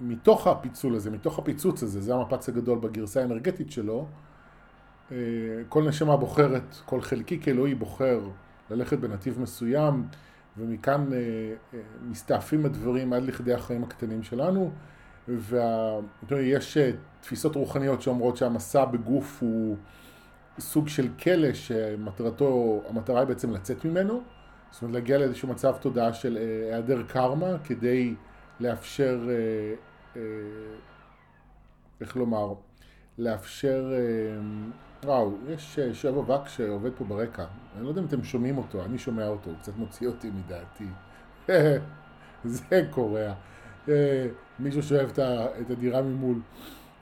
מתוך 0.00 0.46
הפיצול 0.46 0.94
הזה, 0.94 1.10
מתוך 1.10 1.38
הפיצוץ 1.38 1.82
הזה, 1.82 2.00
זה 2.00 2.14
המפץ 2.14 2.48
הגדול 2.48 2.78
בגרסה 2.78 3.20
האנרגטית 3.20 3.70
שלו, 3.70 4.06
אה, 5.12 5.16
כל 5.68 5.88
נשמה 5.88 6.16
בוחרת, 6.16 6.76
כל 6.84 7.00
חלקיק 7.00 7.48
אלוהי 7.48 7.74
בוחר 7.74 8.20
ללכת 8.70 8.98
בנתיב 8.98 9.40
מסוים, 9.40 10.04
ומכאן 10.60 11.12
אה, 11.12 11.18
אה, 11.74 11.78
מסתעפים 12.02 12.66
הדברים 12.66 13.12
עד 13.12 13.22
לכדי 13.22 13.54
החיים 13.54 13.82
הקטנים 13.82 14.22
שלנו, 14.22 14.70
ויש 16.28 16.76
אה, 16.76 16.90
תפיסות 17.20 17.56
רוחניות 17.56 18.02
שאומרות 18.02 18.36
שהמסע 18.36 18.84
בגוף 18.84 19.38
הוא 19.42 19.76
סוג 20.58 20.88
של 20.88 21.08
כלא 21.22 21.54
שמטרתו, 21.54 22.82
המטרה 22.88 23.20
היא 23.20 23.28
בעצם 23.28 23.50
לצאת 23.50 23.84
ממנו, 23.84 24.20
זאת 24.70 24.82
אומרת 24.82 24.94
להגיע 24.94 25.18
לאיזשהו 25.18 25.48
מצב 25.48 25.76
תודעה 25.80 26.12
של 26.12 26.36
היעדר 26.36 27.02
קרמה 27.02 27.58
כדי 27.64 28.14
לאפשר, 28.60 29.20
איך 32.00 32.16
לומר, 32.16 32.54
לאפשר 33.18 33.92
וואו, 35.04 35.32
יש 35.48 35.78
אה, 35.78 35.94
שב 35.94 36.18
אבק 36.18 36.48
שעובד 36.48 36.90
פה 36.98 37.04
ברקע. 37.04 37.44
אני 37.76 37.84
לא 37.84 37.88
יודע 37.88 38.00
אם 38.00 38.06
אתם 38.06 38.24
שומעים 38.24 38.58
אותו, 38.58 38.84
אני 38.84 38.98
שומע 38.98 39.26
אותו, 39.26 39.50
הוא 39.50 39.58
קצת 39.58 39.76
מוציא 39.76 40.08
אותי 40.08 40.30
מדעתי. 40.30 40.86
זה 42.44 42.86
קורע. 42.90 43.32
אה, 43.88 44.26
מישהו 44.58 44.82
שאוהב 44.82 45.10
את 45.18 45.70
הדירה 45.70 46.02
ממול. 46.02 46.40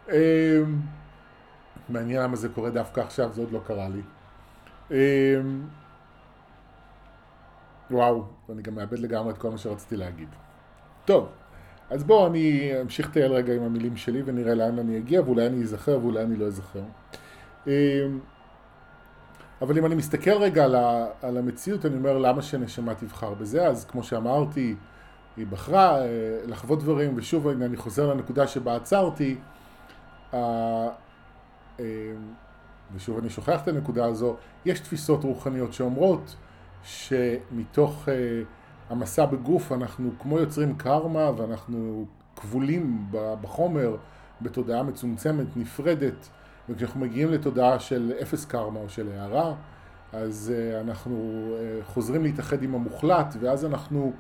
אה, 0.09 0.61
מעניין 1.89 2.23
למה 2.23 2.37
זה 2.37 2.49
קורה 2.49 2.71
דווקא 2.71 3.01
עכשיו, 3.01 3.33
זה 3.33 3.41
עוד 3.41 3.53
לא 3.53 3.61
קרה 3.67 3.89
לי. 3.89 4.03
וואו, 7.91 8.25
אני 8.53 8.63
גם 8.63 8.75
מאבד 8.75 8.99
לגמרי 8.99 9.33
את 9.33 9.39
כל 9.39 9.51
מה 9.51 9.59
שרציתי 9.59 9.97
להגיד. 9.97 10.29
טוב, 11.05 11.29
אז 11.91 12.05
בואו 12.05 12.27
אני 12.27 12.73
אמשיך 12.81 13.09
לטייל 13.09 13.33
רגע 13.33 13.55
עם 13.55 13.63
המילים 13.63 13.97
שלי 13.97 14.23
ונראה 14.25 14.55
לאן 14.55 14.79
אני 14.79 14.99
אגיע 14.99 15.23
ואולי 15.23 15.47
אני 15.47 15.63
אזכר 15.63 15.99
ואולי 16.03 16.23
אני 16.23 16.37
לא 16.37 16.47
אזכר. 16.47 16.83
אבל 19.63 19.79
אם 19.79 19.87
אני 19.87 19.95
מסתכל 19.95 20.31
רגע 20.31 20.65
על, 20.65 20.75
ה, 20.75 21.07
על 21.23 21.37
המציאות, 21.37 21.87
אני 21.87 21.97
אומר 21.97 22.19
למה 22.19 22.43
שנשמה 22.43 22.95
תבחר 22.95 23.35
בזה, 23.35 23.67
אז 23.67 23.85
כמו 23.85 24.03
שאמרתי, 24.03 24.75
היא 25.37 25.47
בחרה 25.47 26.01
אה, 26.01 26.07
לחוות 26.47 26.79
דברים, 26.79 27.13
ושוב 27.17 27.49
אני 27.49 27.77
חוזר 27.77 28.15
לנקודה 28.15 28.47
שבה 28.47 28.77
עצרתי, 28.77 29.37
אמ, 30.35 30.39
ושוב 32.95 33.19
אני 33.19 33.31
שוכח 33.31 33.63
את 33.63 33.69
הנקודה 33.69 34.05
הזו, 34.05 34.37
יש 34.65 34.81
תפיסות 34.81 35.25
רוחניות 35.25 35.73
שאומרות 35.73 36.37
שמתוך 36.83 38.09
אה, 38.09 38.15
המסע 38.91 39.27
בגוף 39.27 39.73
אנחנו 39.73 40.11
כמו 40.19 40.39
יוצרים 40.39 40.77
קרמה 40.77 41.31
ואנחנו 41.37 42.07
כבולים 42.37 43.07
בחומר 43.11 43.97
בתודעה 44.43 44.83
מצומצמת, 44.83 45.47
נפרדת, 45.57 46.29
וכשאנחנו 46.69 47.01
מגיעים 47.01 47.31
לתודעה 47.31 47.79
של 47.79 48.13
אפס 48.23 48.45
קרמה 48.45 48.81
או 48.81 48.89
של 48.89 49.09
הערה, 49.13 49.55
אז 50.13 50.53
uh, 50.55 50.81
אנחנו 50.81 51.45
uh, 51.53 51.85
חוזרים 51.85 52.23
להתאחד 52.23 52.63
עם 52.63 52.75
המוחלט, 52.75 53.35
ואז 53.41 53.65
אנחנו, 53.65 54.13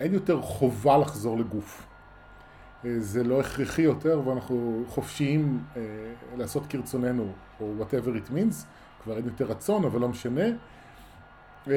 אין 0.00 0.14
יותר 0.14 0.42
חובה 0.42 0.98
לחזור 0.98 1.38
לגוף. 1.38 1.86
Uh, 2.82 2.86
זה 2.98 3.24
לא 3.24 3.40
הכרחי 3.40 3.82
יותר, 3.82 4.22
ואנחנו 4.24 4.84
חופשיים 4.88 5.58
uh, 5.74 5.78
לעשות 6.36 6.66
כרצוננו, 6.66 7.26
או 7.60 7.72
whatever 7.80 8.08
it 8.08 8.30
means, 8.30 8.64
כבר 9.02 9.16
אין 9.16 9.24
יותר 9.24 9.44
רצון, 9.44 9.84
אבל 9.84 10.00
לא 10.00 10.08
משנה. 10.08 10.46
Uh, 11.66 11.68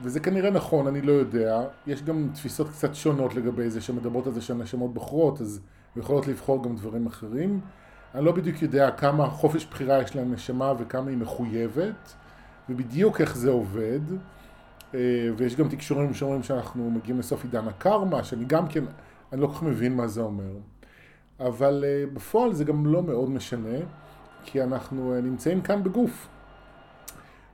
וזה 0.00 0.20
כנראה 0.20 0.50
נכון, 0.50 0.86
אני 0.86 1.02
לא 1.02 1.12
יודע. 1.12 1.62
יש 1.86 2.02
גם 2.02 2.28
תפיסות 2.34 2.68
קצת 2.68 2.94
שונות 2.94 3.34
לגבי 3.34 3.70
זה, 3.70 3.80
שמדברות 3.80 4.26
על 4.26 4.32
זה 4.32 4.40
שהנשמות 4.40 4.94
בוחרות, 4.94 5.40
אז 5.40 5.60
יכולות 5.96 6.26
לבחור 6.26 6.64
גם 6.64 6.76
דברים 6.76 7.06
אחרים. 7.06 7.60
אני 8.14 8.24
לא 8.24 8.32
בדיוק 8.32 8.62
יודע 8.62 8.90
כמה 8.90 9.30
חופש 9.30 9.66
בחירה 9.66 10.02
יש 10.02 10.16
לנשמה 10.16 10.72
וכמה 10.78 11.10
היא 11.10 11.18
מחויבת, 11.18 12.14
ובדיוק 12.68 13.20
איך 13.20 13.36
זה 13.36 13.50
עובד. 13.50 14.00
אה, 14.94 15.28
ויש 15.36 15.56
גם 15.56 15.68
תקשורים 15.68 16.14
שאומרים 16.14 16.42
שאנחנו 16.42 16.90
מגיעים 16.90 17.18
לסוף 17.18 17.44
עידן 17.44 17.68
הקרמה, 17.68 18.24
שאני 18.24 18.44
גם 18.44 18.68
כן, 18.68 18.84
אני 19.32 19.40
לא 19.40 19.46
כל 19.46 19.52
כך 19.52 19.62
מבין 19.62 19.96
מה 19.96 20.08
זה 20.08 20.20
אומר. 20.20 20.52
אבל 21.40 21.84
uh, 21.84 22.14
בפועל 22.14 22.52
זה 22.52 22.64
גם 22.64 22.86
לא 22.86 23.02
מאוד 23.02 23.30
משנה, 23.30 23.78
כי 24.44 24.62
אנחנו 24.62 25.18
uh, 25.18 25.22
נמצאים 25.22 25.60
כאן 25.60 25.82
בגוף. 25.82 26.28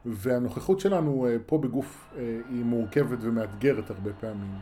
והנוכחות 0.06 0.80
שלנו 0.80 1.26
פה 1.46 1.58
בגוף 1.58 2.14
היא 2.48 2.64
מורכבת 2.64 3.18
ומאתגרת 3.20 3.90
הרבה 3.90 4.10
פעמים. 4.20 4.54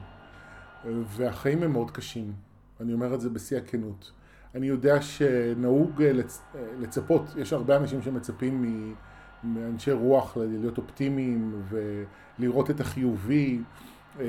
והחיים 0.85 1.63
הם 1.63 1.73
מאוד 1.73 1.91
קשים. 1.91 2.33
אני 2.81 2.93
אומר 2.93 3.15
את 3.15 3.21
זה 3.21 3.31
בשיא 3.31 3.57
הכנות. 3.57 4.13
אני 4.55 4.67
יודע 4.67 5.03
שנהוג 5.03 6.03
uh, 6.03 6.05
לצ... 6.05 6.43
uh, 6.55 6.59
לצפות, 6.81 7.23
יש 7.37 7.53
הרבה 7.53 7.77
אנשים 7.77 8.03
שמצפים 8.03 8.65
מאנשי 9.45 9.93
רוח 9.93 10.37
להיות 10.37 10.79
אופטימיים 10.79 11.63
ולראות 12.39 12.71
את 12.71 12.81
החיובי 12.81 13.61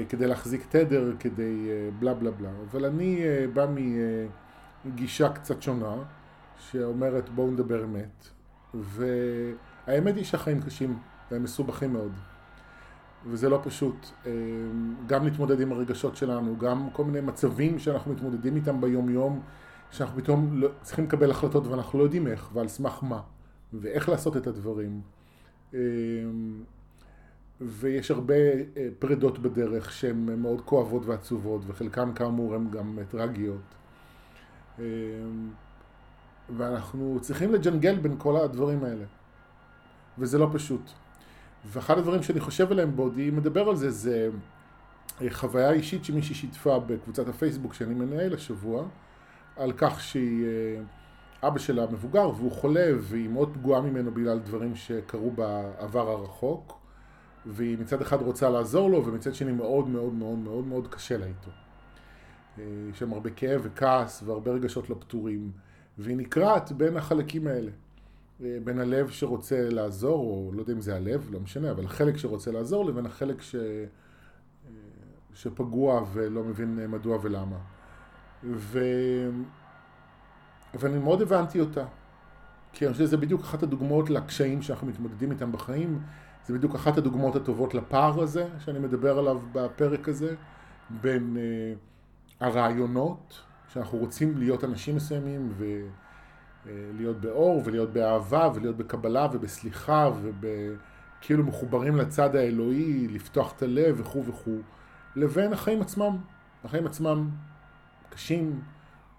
כדי 0.09 0.27
להחזיק 0.27 0.65
תדר, 0.69 1.13
כדי 1.19 1.69
בלה 1.99 2.13
בלה 2.13 2.31
בלה. 2.31 2.49
אבל 2.71 2.85
אני 2.85 3.21
בא 3.53 3.65
מ... 3.65 3.77
גישה 4.95 5.29
קצת 5.29 5.61
שונה, 5.61 5.95
שאומרת 6.59 7.29
בואו 7.29 7.51
נדבר 7.51 7.83
אמת. 7.83 8.27
והאמת 8.73 10.15
היא 10.15 10.23
שהחיים 10.23 10.61
קשים, 10.61 10.97
והם 11.31 11.43
מסובכים 11.43 11.93
מאוד. 11.93 12.11
וזה 13.27 13.49
לא 13.49 13.59
פשוט. 13.63 14.07
אה, 14.25 14.31
גם 15.07 15.25
להתמודד 15.25 15.61
עם 15.61 15.71
הרגשות 15.71 16.15
שלנו, 16.15 16.57
גם 16.57 16.89
כל 16.93 17.03
מיני 17.03 17.21
מצבים 17.21 17.79
שאנחנו 17.79 18.13
מתמודדים 18.13 18.55
איתם 18.55 18.81
ביום 18.81 19.09
יום, 19.09 19.41
שאנחנו 19.91 20.21
פתאום 20.21 20.61
לא, 20.61 20.69
צריכים 20.81 21.05
לקבל 21.05 21.31
החלטות 21.31 21.67
ואנחנו 21.67 21.99
לא 21.99 22.03
יודעים 22.03 22.27
איך, 22.27 22.49
ועל 22.53 22.67
סמך 22.67 22.99
מה, 23.01 23.21
ואיך 23.73 24.09
לעשות 24.09 24.37
את 24.37 24.47
הדברים. 24.47 25.01
אה, 25.73 25.79
ויש 27.61 28.11
הרבה 28.11 28.35
אה, 28.35 28.87
פרדות 28.99 29.39
בדרך 29.39 29.91
שהן 29.91 30.41
מאוד 30.41 30.61
כואבות 30.61 31.05
ועצובות, 31.05 31.61
וחלקן 31.67 32.13
כאמור 32.15 32.55
הן 32.55 32.71
גם 32.71 32.99
טרגיות. 33.09 33.75
אמ, 34.79 34.83
ואנחנו 36.57 37.17
צריכים 37.21 37.53
לג'נגל 37.53 37.95
בין 37.99 38.15
כל 38.17 38.37
הדברים 38.37 38.83
האלה. 38.83 39.05
וזה 40.17 40.37
לא 40.37 40.49
פשוט. 40.53 40.91
ואחד 41.65 41.97
הדברים 41.97 42.23
שאני 42.23 42.39
חושב 42.39 42.71
עליהם 42.71 42.95
בעודי 42.95 43.31
מדבר 43.31 43.69
על 43.69 43.75
זה, 43.75 43.91
זה 43.91 44.29
אה, 45.21 45.27
חוויה 45.29 45.71
אישית 45.71 46.05
שמישהי 46.05 46.35
שיתפה 46.35 46.79
בקבוצת 46.79 47.27
הפייסבוק 47.27 47.73
שאני 47.73 47.93
מנהל 47.93 48.33
השבוע, 48.33 48.85
על 49.57 49.71
כך 49.77 50.01
שהיא, 50.01 50.45
אה, 50.45 51.47
אבא 51.47 51.59
שלה 51.59 51.85
מבוגר 51.91 52.29
והוא 52.29 52.51
חולה 52.51 52.91
והיא 52.99 53.29
מאוד 53.29 53.53
פגועה 53.53 53.81
ממנו 53.81 54.11
בגלל 54.11 54.39
דברים 54.39 54.75
שקרו 54.75 55.31
בעבר 55.31 56.09
הרחוק, 56.09 56.79
והיא 57.45 57.77
מצד 57.77 58.01
אחד 58.01 58.21
רוצה 58.21 58.49
לעזור 58.49 58.89
לו 58.89 59.05
ומצד 59.05 59.33
שני 59.33 59.51
מאוד 59.51 59.87
מאוד 59.87 60.13
מאוד 60.13 60.37
מאוד 60.37 60.67
מאוד 60.67 60.87
קשה 60.87 61.17
לה 61.17 61.25
איתו. 61.25 61.51
יש 62.57 62.99
שם 62.99 63.13
הרבה 63.13 63.29
כאב 63.29 63.61
וכעס 63.63 64.23
והרבה 64.25 64.51
רגשות 64.51 64.89
לא 64.89 64.95
פתורים, 64.99 65.51
והיא 65.97 66.17
נקרעת 66.17 66.71
בין 66.71 66.97
החלקים 66.97 67.47
האלה. 67.47 67.71
אה, 68.43 68.57
בין 68.63 68.79
הלב 68.79 69.09
שרוצה 69.09 69.69
לעזור, 69.69 70.19
או 70.19 70.51
לא 70.53 70.61
יודע 70.61 70.73
אם 70.73 70.81
זה 70.81 70.95
הלב, 70.95 71.29
לא 71.31 71.39
משנה, 71.39 71.71
אבל 71.71 71.85
החלק 71.85 72.17
שרוצה 72.17 72.51
לעזור 72.51 72.85
לבין 72.85 73.05
החלק 73.05 73.41
ש... 73.41 73.55
אה, 73.55 73.85
שפגוע 75.33 76.05
ולא 76.13 76.43
מבין 76.43 76.91
מדוע 76.91 77.17
ולמה. 77.21 77.57
ו... 78.43 78.79
ואני 80.73 80.97
מאוד 80.97 81.21
הבנתי 81.21 81.59
אותה. 81.59 81.85
כי 82.73 82.85
אני 82.85 82.93
חושב 82.93 83.05
שזה 83.05 83.17
בדיוק 83.17 83.41
אחת 83.41 83.63
הדוגמאות 83.63 84.09
לקשיים 84.09 84.61
שאנחנו 84.61 84.87
מתמודדים 84.87 85.31
איתם 85.31 85.51
בחיים. 85.51 85.99
זה 86.45 86.53
בדיוק 86.53 86.75
אחת 86.75 86.97
הדוגמאות 86.97 87.35
הטובות 87.35 87.73
לפער 87.73 88.21
הזה, 88.21 88.47
שאני 88.59 88.79
מדבר 88.79 89.19
עליו 89.19 89.39
בפרק 89.53 90.09
הזה, 90.09 90.35
בין... 91.01 91.37
Uh, 91.37 91.77
הרעיונות, 92.39 93.41
שאנחנו 93.73 93.97
רוצים 93.97 94.37
להיות 94.37 94.63
אנשים 94.63 94.95
מסוימים 94.95 95.53
ולהיות 96.65 97.21
באור 97.21 97.61
ולהיות 97.65 97.93
באהבה 97.93 98.49
ולהיות 98.55 98.77
בקבלה 98.77 99.27
ובסליחה 99.31 100.09
וכאילו 100.39 101.43
מחוברים 101.43 101.95
לצד 101.95 102.35
האלוהי, 102.35 103.07
לפתוח 103.07 103.53
את 103.57 103.63
הלב 103.63 103.99
וכו' 103.99 104.25
וכו', 104.25 104.59
לבין 105.15 105.53
החיים 105.53 105.81
עצמם. 105.81 106.17
החיים 106.63 106.85
עצמם 106.87 107.29
קשים, 108.15 108.61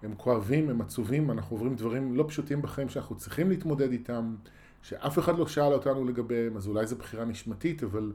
הם 0.03 0.13
כואבים, 0.17 0.69
הם 0.69 0.81
עצובים, 0.81 1.31
אנחנו 1.31 1.55
עוברים 1.55 1.75
דברים 1.75 2.15
לא 2.15 2.25
פשוטים 2.27 2.61
בחיים 2.61 2.89
שאנחנו 2.89 3.15
צריכים 3.15 3.49
להתמודד 3.49 3.91
איתם, 3.91 4.35
שאף 4.81 5.19
אחד 5.19 5.37
לא 5.37 5.47
שאל 5.47 5.73
אותנו 5.73 6.05
לגביהם, 6.05 6.57
אז 6.57 6.67
אולי 6.67 6.87
זו 6.87 6.95
בחירה 6.95 7.25
נשמתית, 7.25 7.83
אבל 7.83 8.13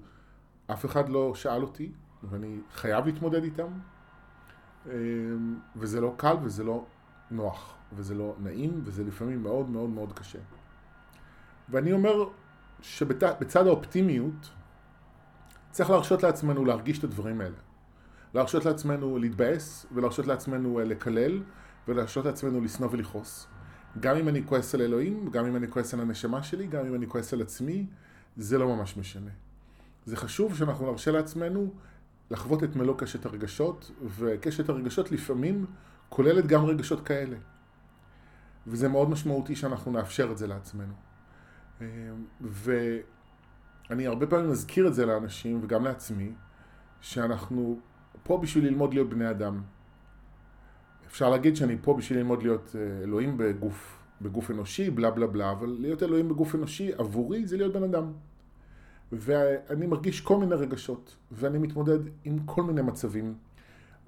אף 0.66 0.85
אחד 0.85 1.09
לא 1.09 1.35
שאל 1.35 1.62
אותי, 1.62 1.92
ואני 2.23 2.57
חייב 2.73 3.07
להתמודד 3.07 3.45
איתם. 3.45 3.68
אמ, 4.87 4.90
וזה 5.77 6.01
לא 6.01 6.14
קל 6.16 6.37
וזה 6.42 6.64
לא 6.64 6.85
נוח, 7.31 7.75
וזה 7.92 8.14
לא 8.14 8.35
נעים, 8.38 8.81
וזה 8.85 9.05
לפעמים 9.05 9.42
מאוד 9.42 9.71
מאוד 9.71 9.90
מאוד 9.90 10.12
קשה. 10.12 10.38
ואני 11.68 11.92
אומר 11.92 12.29
שבצד 12.81 13.66
האופטימיות 13.66 14.51
צריך 15.71 15.90
להרשות 15.90 16.23
לעצמנו 16.23 16.64
להרגיש 16.64 16.99
את 16.99 17.05
הדברים 17.05 17.40
האלה. 17.40 17.57
להרשות 18.35 18.64
לעצמנו 18.64 19.18
להתבאס, 19.18 19.87
ולהרשות 19.92 20.27
לעצמנו 20.27 20.79
אה, 20.79 20.85
לקלל, 20.85 21.42
ולהרשות 21.88 22.25
לעצמנו 22.25 22.61
לשנוא 22.61 22.88
ולכעוס. 22.92 23.47
גם 24.01 24.16
אם 24.16 24.29
אני 24.29 24.47
כועס 24.47 24.75
על 24.75 24.83
אלוהים, 24.83 25.31
גם 25.31 25.47
אם 25.47 25.57
אני 25.57 25.71
כועס 25.71 25.95
על 25.95 26.01
הנשמה 26.01 26.42
שלי, 26.42 26.66
גם 26.66 26.87
אם 26.87 26.95
אני 26.95 27.07
כועס 27.07 27.33
על 27.33 27.42
עצמי, 27.42 27.87
זה 28.37 28.59
לא 28.59 28.77
ממש 28.77 28.97
משנה. 28.97 29.31
זה 30.07 30.16
חשוב 30.16 30.57
שאנחנו 30.57 30.87
נרשה 30.87 31.11
לעצמנו 31.11 31.73
לחוות 32.31 32.64
את 32.64 32.77
מלוא 32.77 32.99
קשת 32.99 33.27
הרגשות, 33.27 33.90
וקשת 34.18 34.68
הרגשות 34.68 35.12
לפעמים 35.12 35.66
כוללת 36.09 36.47
גם 36.47 36.64
רגשות 36.64 37.07
כאלה. 37.07 37.37
וזה 38.66 38.88
מאוד 38.88 39.11
משמעותי 39.11 39.57
שאנחנו 39.57 39.92
נאפשר 39.92 40.29
את 40.33 40.38
זה 40.38 40.47
לעצמנו. 40.47 40.92
אמ, 41.81 41.87
ואני 42.40 44.07
הרבה 44.07 44.27
פעמים 44.27 44.51
מזכיר 44.51 44.88
את 44.88 44.95
זה 44.95 45.07
לאנשים, 45.07 45.61
וגם 45.62 45.85
לעצמי, 45.85 46.33
שאנחנו 47.01 47.81
פה 48.22 48.38
בשביל 48.38 48.64
ללמוד 48.66 48.94
להיות 48.94 49.08
בני 49.08 49.30
אדם. 49.30 49.62
אפשר 51.06 51.30
להגיד 51.30 51.56
שאני 51.56 51.76
פה 51.82 51.94
בשביל 51.94 52.18
ללמוד 52.18 52.42
להיות 52.42 52.76
אה, 52.78 53.02
אלוהים 53.02 53.35
בגוף, 53.37 53.98
בגוף 54.22 54.50
אנושי, 54.50 54.90
בלה 54.90 55.11
בלה 55.11 55.26
בלה, 55.26 55.50
אבל 55.50 55.76
להיות 55.80 56.02
אלוהים 56.02 56.28
בגוף 56.28 56.54
אנושי 56.54 56.90
עבורי 56.98 57.46
זה 57.46 57.56
להיות 57.56 57.72
בן 57.72 57.82
אדם. 57.82 58.12
ואני 59.12 59.87
מרגיש 59.87 60.20
כל 60.20 60.37
מיני 60.37 60.54
רגשות, 60.54 61.16
ואני 61.32 61.58
מתמודד 61.58 61.98
עם 62.24 62.38
כל 62.44 62.62
מיני 62.62 62.82
מצבים, 62.82 63.35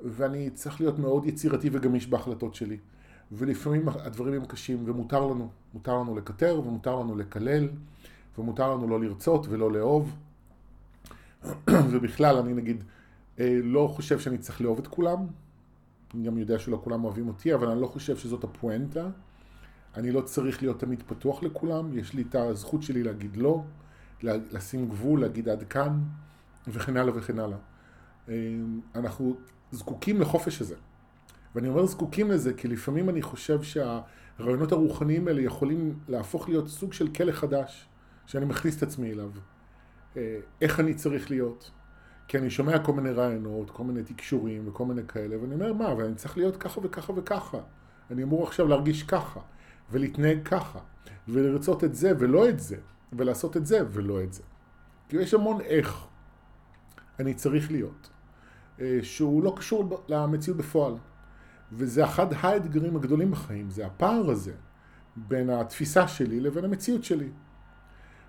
ואני 0.05 0.50
צריך 0.50 0.81
להיות 0.81 0.98
מאוד 0.98 1.27
יצירתי 1.27 1.70
וגמיש 1.72 2.07
בהחלטות 2.07 2.55
שלי. 2.55 2.79
ולפעמים 3.33 3.88
הדברים 3.88 4.35
הם 4.35 4.44
קשים, 4.44 4.83
ומותר 4.87 5.27
לנו, 5.27 5.48
מותר 5.74 5.98
לנו 5.98 6.16
לקטר, 6.16 6.61
ומותר 6.66 6.96
לנו 6.96 7.16
לקלל, 7.16 7.68
ומותר 8.38 8.74
לנו 8.74 8.88
לא 8.88 9.00
לרצות 9.00 9.46
ולא 9.48 9.72
לאהוב. 9.72 10.16
ובכלל, 11.90 12.37
אני 12.37 12.55
נגיד, 12.55 12.85
לא 13.38 13.88
חושב 13.97 14.18
שאני 14.18 14.38
צריך 14.38 14.61
לאהוב 14.61 14.79
את 14.79 14.87
כולם. 14.87 15.27
אני 16.14 16.27
גם 16.27 16.38
יודע 16.38 16.59
שלא 16.59 16.81
כולם 16.85 17.05
אוהבים 17.05 17.29
אותי, 17.29 17.55
אבל 17.55 17.68
אני 17.68 17.81
לא 17.81 17.87
חושב 17.87 18.16
שזאת 18.16 18.44
הפואנטה. 18.44 19.09
אני 19.97 20.11
לא 20.11 20.20
צריך 20.20 20.62
להיות 20.62 20.81
תמיד 20.81 21.03
פתוח 21.07 21.42
לכולם, 21.42 21.99
יש 21.99 22.14
לי 22.14 22.23
את 22.23 22.35
הזכות 22.35 22.83
שלי 22.83 23.03
להגיד 23.03 23.37
לא. 23.37 23.62
לשים 24.23 24.88
גבול, 24.88 25.20
להגיד 25.20 25.49
עד 25.49 25.62
כאן, 25.62 26.01
וכן 26.68 26.97
הלאה 26.97 27.16
וכן 27.16 27.38
הלאה. 27.38 27.59
אמ, 28.29 28.81
אנחנו 28.94 29.37
זקוקים 29.70 30.20
לחופש 30.20 30.61
הזה. 30.61 30.75
ואני 31.55 31.68
אומר 31.68 31.87
זקוקים 31.87 32.31
לזה 32.31 32.55
כי 32.55 32.68
לפעמים 32.68 33.09
אני 33.09 33.23
חושב 33.23 33.62
שהרעיונות 33.62 34.73
הרוחניים 34.73 35.29
האלה 35.29 35.42
יכולים 35.42 35.99
להפוך 36.09 36.49
להיות 36.49 36.68
סוג 36.68 36.92
של 36.92 37.09
כלא 37.09 37.33
חדש 37.33 37.88
שאני 38.27 38.44
מכניס 38.44 38.79
את 38.79 38.83
עצמי 38.83 39.12
אליו. 39.12 39.31
אה, 40.16 40.38
איך 40.61 40.81
אני 40.81 40.94
צריך 40.94 41.31
להיות? 41.31 41.70
כי 42.29 42.39
אני 42.39 42.51
שומע 42.51 42.79
כל 42.79 42.93
מיני 42.93 43.11
רעיונות, 43.11 43.71
כל 43.71 43.85
מיני 43.85 44.03
תקשורים 44.03 44.69
וכל 44.69 44.85
מיני 44.85 45.03
כאלה, 45.09 45.43
ואני 45.43 45.55
אומר, 45.55 45.73
מה, 45.73 45.95
ואני 45.95 46.15
צריך 46.15 46.37
להיות 46.37 46.57
ככה 46.57 46.81
וככה 46.83 47.13
וככה. 47.17 47.59
אני 48.11 48.23
אמור 48.23 48.47
עכשיו 48.47 48.69
להרגיש 48.69 49.03
ככה, 49.03 49.41
ולהתנהג 49.91 50.39
ככה, 50.45 50.79
ולרצות 51.29 51.85
את 51.85 51.95
זה 51.95 52.13
ולא 52.19 52.49
את 52.49 52.61
זה. 52.61 52.77
ולעשות 53.15 53.57
את 53.57 53.67
זה 53.67 53.79
ולא 53.91 54.23
את 54.23 54.33
זה. 54.33 54.43
כי 55.09 55.17
יש 55.17 55.35
המון 55.35 55.61
איך 55.61 56.07
אני 57.21 57.35
צריך 57.35 57.71
להיות, 57.71 58.11
אה, 58.81 58.99
שהוא 59.03 59.43
לא 59.43 59.55
קשור 59.57 60.05
למציאות 60.09 60.59
בפועל. 60.59 60.95
וזה 61.73 62.05
אחד 62.05 62.27
האתגרים 62.41 62.97
הגדולים 62.97 63.31
בחיים, 63.31 63.71
זה 63.71 63.87
הפער 63.87 64.31
הזה 64.31 64.53
בין 65.17 65.51
התפיסה 65.51 66.09
שלי 66.09 66.41
לבין 66.41 66.65
המציאות 66.65 67.05
שלי. 67.05 67.29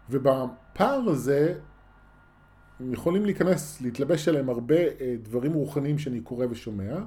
ובפער 0.09 1.01
הזה 1.07 1.59
יכולים 2.79 3.25
להיכנס, 3.25 3.81
להתלבש 3.81 4.27
עליהם 4.27 4.49
הרבה 4.49 4.75
אה, 4.75 5.15
דברים 5.21 5.53
רוחניים 5.53 5.99
שאני 5.99 6.21
קורא 6.21 6.45
ושומע, 6.49 6.97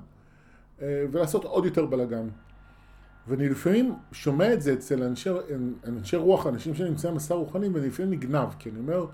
אה, 0.83 1.05
ולעשות 1.11 1.45
עוד 1.45 1.65
יותר 1.65 1.87
בלאגן. 1.87 2.29
ואני 3.29 3.49
לפעמים 3.49 3.95
שומע 4.13 4.53
את 4.53 4.63
זה 4.63 4.73
אצל 4.73 5.03
אנשי, 5.03 5.31
אנשי 5.87 6.17
רוח, 6.17 6.47
אנשים 6.47 6.75
שנמצאים 6.75 7.13
במסע 7.13 7.35
רוחני, 7.35 7.69
ואני 7.69 7.87
לפעמים 7.87 8.11
נגנב, 8.13 8.49
כי 8.59 8.71
אני 8.71 8.79
אומר, 8.79 9.07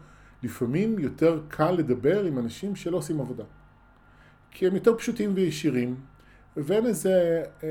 לפעמים 0.43 0.99
יותר 0.99 1.41
קל 1.49 1.71
לדבר 1.71 2.25
עם 2.25 2.39
אנשים 2.39 2.77
שלא 2.77 2.97
עושים 2.97 3.21
עבודה. 3.21 3.45
כי 4.51 4.67
הם 4.67 4.75
יותר 4.75 4.99
פשוטים 4.99 5.31
וישירים, 5.35 5.97
ואין 6.57 6.87
איזה 6.87 7.43
אה, 7.63 7.69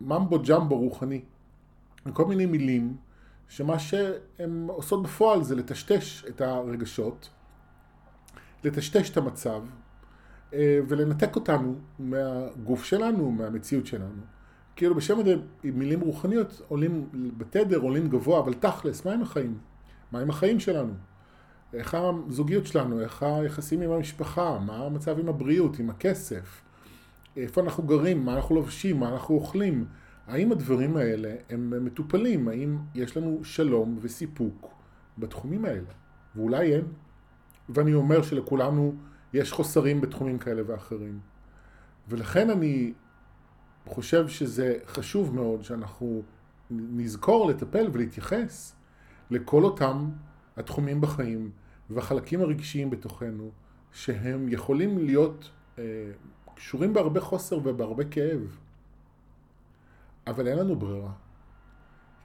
ממבו 0.00 0.38
ג'מבו 0.48 0.78
רוחני. 0.78 1.20
כל 2.12 2.24
מיני 2.24 2.46
מילים 2.46 2.96
שמה 3.48 3.78
שהן 3.78 4.66
עושות 4.68 5.02
בפועל 5.02 5.42
זה 5.42 5.54
לטשטש 5.54 6.24
את 6.28 6.40
הרגשות, 6.40 7.30
לטשטש 8.64 9.10
את 9.10 9.16
המצב 9.16 9.62
אה, 10.52 10.78
ולנתק 10.88 11.36
אותנו 11.36 11.74
מהגוף 11.98 12.84
שלנו, 12.84 13.30
מהמציאות 13.30 13.86
שלנו. 13.86 14.22
כאילו 14.76 14.94
בשם 14.94 15.20
הזה 15.20 15.34
מילים 15.64 16.00
רוחניות 16.00 16.62
עולים 16.68 17.08
בתדר, 17.36 17.78
עולים 17.78 18.08
גבוה, 18.08 18.40
אבל 18.40 18.54
תכלס, 18.54 19.06
מה 19.06 19.12
עם 19.12 19.22
החיים? 19.22 19.58
מה 20.12 20.20
עם 20.20 20.30
החיים 20.30 20.60
שלנו? 20.60 20.92
איך 21.72 21.96
הזוגיות 22.00 22.66
שלנו, 22.66 23.00
איך 23.00 23.22
היחסים 23.22 23.80
עם 23.80 23.90
המשפחה, 23.90 24.58
מה 24.58 24.76
המצב 24.76 25.18
עם 25.18 25.28
הבריאות, 25.28 25.78
עם 25.78 25.90
הכסף, 25.90 26.62
איפה 27.36 27.60
אנחנו 27.60 27.82
גרים, 27.82 28.24
מה 28.24 28.34
אנחנו 28.34 28.54
לובשים, 28.54 29.00
מה 29.00 29.08
אנחנו 29.08 29.34
אוכלים. 29.34 29.84
האם 30.26 30.52
הדברים 30.52 30.96
האלה 30.96 31.34
הם 31.50 31.84
מטופלים? 31.84 32.48
האם 32.48 32.78
יש 32.94 33.16
לנו 33.16 33.44
שלום 33.44 33.98
וסיפוק 34.00 34.74
בתחומים 35.18 35.64
האלה? 35.64 35.90
ואולי 36.36 36.74
אין. 36.74 36.84
ואני 37.68 37.94
אומר 37.94 38.22
שלכולנו 38.22 38.94
יש 39.32 39.52
חוסרים 39.52 40.00
בתחומים 40.00 40.38
כאלה 40.38 40.62
ואחרים. 40.66 41.18
ולכן 42.08 42.50
אני 42.50 42.92
חושב 43.86 44.28
שזה 44.28 44.78
חשוב 44.86 45.34
מאוד 45.34 45.64
שאנחנו 45.64 46.22
נזכור 46.70 47.50
לטפל 47.50 47.86
ולהתייחס 47.92 48.76
לכל 49.30 49.64
אותם 49.64 50.10
התחומים 50.56 51.00
בחיים 51.00 51.50
והחלקים 51.90 52.40
הרגשיים 52.40 52.90
בתוכנו 52.90 53.50
שהם 53.92 54.48
יכולים 54.48 54.98
להיות 54.98 55.50
אה, 55.78 55.84
קשורים 56.54 56.92
בהרבה 56.92 57.20
חוסר 57.20 57.58
ובהרבה 57.58 58.04
כאב. 58.04 58.58
אבל 60.26 60.48
אין 60.48 60.58
לנו 60.58 60.76
ברירה. 60.76 61.12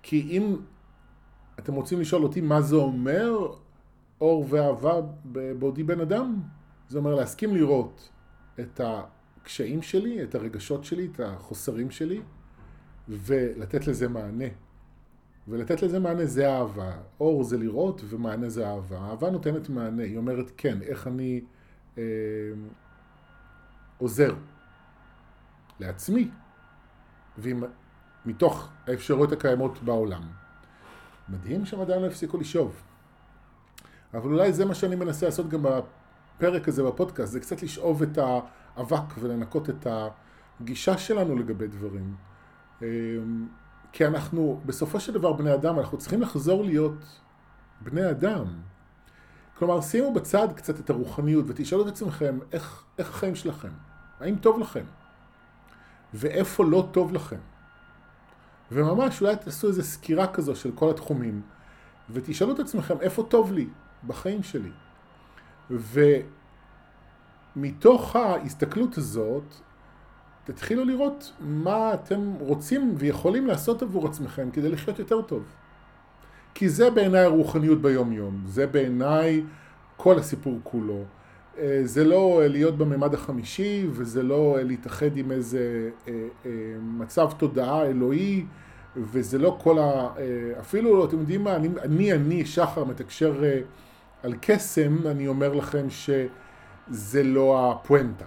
כי 0.01 0.21
אם 0.29 0.55
אתם 1.59 1.73
רוצים 1.73 2.01
לשאול 2.01 2.23
אותי 2.23 2.41
מה 2.41 2.61
זה 2.61 2.75
אומר 2.75 3.53
אור 4.21 4.45
ואהבה 4.49 4.93
בעודי 5.59 5.83
בן 5.83 6.01
אדם, 6.01 6.41
זה 6.87 6.97
אומר 6.97 7.15
להסכים 7.15 7.55
לראות 7.55 8.09
את 8.59 8.81
הקשיים 8.83 9.81
שלי, 9.81 10.23
את 10.23 10.35
הרגשות 10.35 10.83
שלי, 10.83 11.09
את 11.11 11.19
החוסרים 11.19 11.91
שלי, 11.91 12.21
ולתת 13.09 13.87
לזה 13.87 14.07
מענה. 14.07 14.45
ולתת 15.47 15.81
לזה 15.81 15.99
מענה 15.99 16.25
זה 16.25 16.49
אהבה. 16.49 16.97
אור 17.19 17.43
זה 17.43 17.57
לראות 17.57 18.01
ומענה 18.09 18.49
זה 18.49 18.67
אהבה. 18.67 18.97
אהבה 18.97 19.29
נותנת 19.29 19.69
מענה, 19.69 20.03
היא 20.03 20.17
אומרת 20.17 20.51
כן, 20.57 20.81
איך 20.81 21.07
אני 21.07 21.41
אה, 21.97 22.03
עוזר 23.97 24.35
לעצמי, 25.79 26.29
ומתוך 28.25 28.69
האפשרויות 28.87 29.31
הקיימות 29.31 29.83
בעולם. 29.83 30.21
מדהים 31.29 31.65
שהם 31.65 31.81
עדיין 31.81 32.01
לא 32.01 32.07
הפסיקו 32.07 32.37
לשאוב. 32.37 32.81
אבל 34.13 34.31
אולי 34.31 34.53
זה 34.53 34.65
מה 34.65 34.75
שאני 34.75 34.95
מנסה 34.95 35.25
לעשות 35.25 35.49
גם 35.49 35.63
בפרק 35.63 36.67
הזה 36.67 36.83
בפודקאסט, 36.83 37.31
זה 37.31 37.39
קצת 37.39 37.63
לשאוב 37.63 38.03
את 38.03 38.17
האבק 38.17 39.17
ולנקות 39.19 39.69
את 39.69 39.87
הגישה 40.61 40.97
שלנו 40.97 41.35
לגבי 41.35 41.67
דברים. 41.67 42.15
אה, 42.81 42.87
כי 43.91 44.05
אנחנו, 44.05 44.61
בסופו 44.65 44.99
של 44.99 45.13
דבר 45.13 45.33
בני 45.33 45.53
אדם, 45.53 45.79
אנחנו 45.79 45.97
צריכים 45.97 46.21
לחזור 46.21 46.63
להיות 46.63 47.19
בני 47.81 48.09
אדם. 48.09 48.45
כלומר, 49.57 49.81
שימו 49.81 50.13
בצד 50.13 50.47
קצת 50.55 50.79
את 50.79 50.89
הרוחניות 50.89 51.45
ותשאלו 51.47 51.81
את 51.81 51.87
עצמכם 51.87 52.39
איך, 52.51 52.83
איך 52.97 53.09
החיים 53.09 53.35
שלכם, 53.35 53.69
האם 54.19 54.35
טוב 54.35 54.59
לכם, 54.59 54.83
ואיפה 56.13 56.65
לא 56.65 56.87
טוב 56.91 57.13
לכם. 57.13 57.39
וממש 58.71 59.21
אולי 59.21 59.35
תעשו 59.35 59.67
איזו 59.67 59.83
סקירה 59.83 60.27
כזו 60.27 60.55
של 60.55 60.71
כל 60.75 60.89
התחומים, 60.89 61.41
ותשאלו 62.09 62.53
את 62.53 62.59
עצמכם 62.59 62.95
איפה 63.01 63.23
טוב 63.23 63.51
לי 63.51 63.67
בחיים 64.07 64.43
שלי. 64.43 64.69
ומתוך 67.55 68.15
ההסתכלות 68.15 68.97
הזאת, 68.97 69.43
תתחילו 70.43 70.85
לראות 70.85 71.33
מה 71.39 71.93
אתם 71.93 72.33
רוצים 72.39 72.93
ויכולים 72.97 73.47
לעשות 73.47 73.81
עבור 73.81 74.07
עצמכם 74.07 74.51
כדי 74.51 74.69
לחיות 74.69 74.99
יותר 74.99 75.21
טוב. 75.21 75.43
כי 76.53 76.69
זה 76.69 76.89
בעיניי 76.89 77.21
הרוחניות 77.21 77.81
ביום 77.81 78.11
יום, 78.11 78.43
זה 78.47 78.67
בעיניי 78.67 79.43
כל 79.97 80.17
הסיפור 80.17 80.59
כולו. 80.63 81.03
אה, 81.59 81.81
זה 81.83 82.03
לא 82.03 82.41
להיות 82.47 82.77
בממד 82.77 83.13
החמישי 83.13 83.87
וזה 83.91 84.23
לא 84.23 84.57
להתאחד 84.61 85.17
עם 85.17 85.31
איזה 85.31 85.89
אה, 86.07 86.13
אה, 86.45 86.51
מצב 86.81 87.31
תודעה 87.37 87.85
אלוהי 87.85 88.45
וזה 88.95 89.37
לא 89.37 89.57
כל 89.61 89.79
ה... 89.79 90.09
אפילו, 90.59 91.05
אתם 91.05 91.19
יודעים 91.19 91.43
מה, 91.43 91.55
אני, 91.55 91.69
אני, 91.81 92.13
אני 92.13 92.45
שחר 92.45 92.83
מתקשר 92.83 93.43
על 94.23 94.33
קסם, 94.41 95.07
אני 95.07 95.27
אומר 95.27 95.53
לכם 95.53 95.87
שזה 95.89 97.23
לא 97.23 97.71
הפואנטה. 97.71 98.25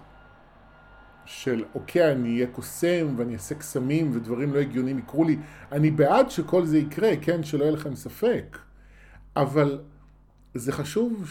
של 1.25 1.64
אוקיי, 1.75 2.12
אני 2.12 2.35
אהיה 2.35 2.47
קוסם 2.47 3.14
ואני 3.16 3.35
אעשה 3.35 3.55
קסמים 3.55 4.11
ודברים 4.12 4.55
לא 4.55 4.59
הגיוניים 4.59 4.99
יקרו 4.99 5.25
לי. 5.25 5.37
אני 5.73 5.90
בעד 5.90 6.31
שכל 6.31 6.64
זה 6.64 6.79
יקרה, 6.79 7.11
כן, 7.21 7.42
שלא 7.42 7.62
יהיה 7.64 7.73
לכם 7.73 7.95
ספק. 7.95 8.59
אבל 9.37 9.81
זה 10.55 10.73
חשוב 10.73 11.29